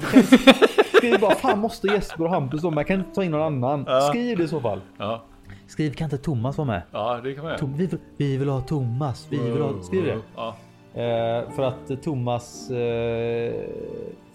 [0.97, 2.87] Skriv bara, fan måste Jesper och Hampus vara med?
[2.87, 3.85] Kan inte ta in någon annan?
[3.87, 4.01] Ja.
[4.01, 4.81] Skriv det i så fall.
[4.97, 5.21] Ja,
[5.67, 6.81] Skriv, kan inte Thomas vara med?
[6.91, 7.57] ja det kan man.
[7.57, 9.27] Tom, vi, vill- vi vill ha Thomas.
[9.29, 9.71] Vi vill ha...
[9.81, 10.17] Skriv det.
[10.35, 10.55] Ja.
[10.93, 13.53] Eh, för att Thomas eh,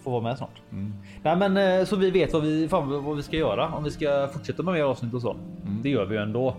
[0.03, 0.61] får vara med snart.
[0.71, 0.93] Mm.
[1.23, 3.91] Nej, men eh, så vi vet vad vi, fan, vad vi ska göra om vi
[3.91, 5.35] ska fortsätta med mer avsnitt och så.
[5.83, 6.55] Det gör vi ju ändå.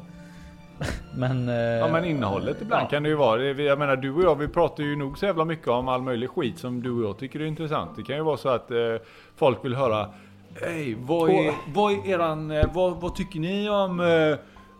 [1.17, 1.49] men.
[1.49, 1.55] Eh.
[1.55, 2.89] Ja men innehållet ibland ja.
[2.89, 3.43] kan det ju vara.
[3.45, 6.31] Jag menar du och jag vi pratar ju nog så jävla mycket om all möjlig
[6.31, 7.91] skit som du och jag tycker är intressant.
[7.97, 8.77] Det kan ju vara så att eh,
[9.37, 10.09] folk vill höra
[10.61, 14.39] Hej, vad är, vad är eran, eh, vad, vad tycker ni om eh,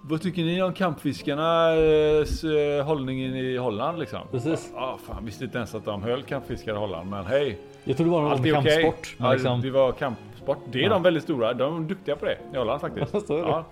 [0.09, 4.21] vad tycker ni om kampfiskarnas eh, hållning i Holland liksom?
[4.31, 4.71] Precis.
[4.75, 7.59] Ja, fan visste inte ens att de höll kampfiskar i Holland men hej.
[7.85, 9.17] Jag tror det var någon kampsport.
[9.19, 10.59] Ja, liksom, Det var kampsport.
[10.73, 10.89] Det är Ja.
[10.89, 11.55] de väldigt stora.
[11.55, 13.11] De är duktiga på det i Holland faktiskt.
[13.27, 13.49] Så är det.
[13.49, 13.65] Ja.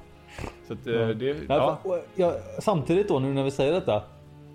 [0.66, 1.78] Så att, eh, det, ja.
[2.14, 4.03] jag, samtidigt då nu när vi säger detta.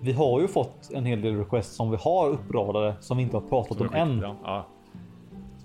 [0.02, 3.36] Vi har ju fått en hel del requests som vi har uppradade som vi inte
[3.36, 4.24] har pratat om än.
[4.44, 4.66] Ja.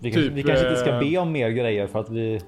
[0.01, 2.41] Vi, kanske, Typ, vi kanske inte ska eh, be om mer grejer för att vi...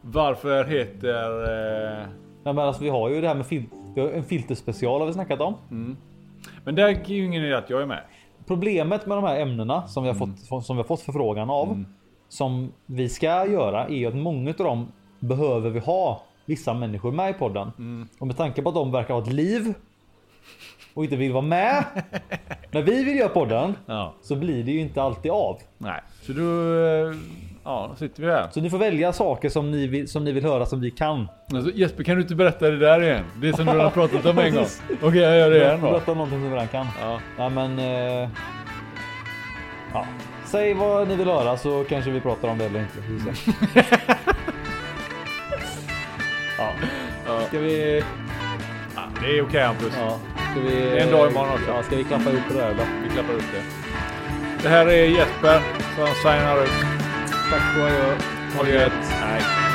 [0.00, 1.42] Varför heter...
[1.42, 2.06] Eh,
[2.44, 3.64] Nej, men alltså, vi har ju det här med fil,
[3.96, 5.54] en filterspecial har vi snackat om.
[6.64, 8.00] men det är ju ingen idé att jag är med.
[8.46, 10.36] Problemet med de här ämnena som vi har Mm.
[10.36, 11.84] fått som vi har fått förfrågan av
[12.28, 14.88] som vi ska göra är att många av dem
[15.20, 17.72] behöver vi ha vissa människor med i podden.
[17.78, 18.08] Mm.
[18.18, 19.74] Och med tanke på att de verkar ha ett liv
[20.94, 21.84] och inte vill vara med
[22.70, 24.14] när vi vill göra podden Ja.
[24.22, 25.58] så blir det ju inte alltid av.
[25.78, 26.00] Nej.
[26.22, 26.42] Så då...
[26.42, 27.14] Eh,
[27.64, 28.48] ja, sitter vi här.
[28.50, 31.28] Så ni får välja saker som ni vill, som ni vill höra som vi kan.
[31.52, 33.24] Alltså, Jesper kan du inte berätta det där igen?
[33.42, 34.66] Det som du har pratat om en gång.
[35.02, 35.90] Okej jag gör det igen då.
[35.90, 36.86] Berätta någonting som vi redan kan.
[37.00, 37.20] Ja.
[37.38, 37.78] Nej men...
[37.78, 38.28] Eh,
[39.92, 40.06] ja.
[40.44, 43.34] Säg vad ni vill höra så kanske vi pratar om det eller inte.
[46.58, 46.72] Ja.
[47.26, 47.46] Ja.
[47.46, 48.02] Ska vi...
[48.94, 49.92] Ja, det är okej Hampus.
[49.96, 50.18] Ja.
[50.50, 50.70] Ska vi...
[50.70, 51.70] Det är en dag imorgon också.
[51.70, 52.82] Ja, ska vi klappa på det här då?
[53.02, 53.62] Vi klappar upp det.
[54.62, 55.60] Det här är Jesper
[55.96, 56.70] som signar ut.
[57.50, 58.16] Tack och adjö.
[58.56, 59.67] Ha det gött.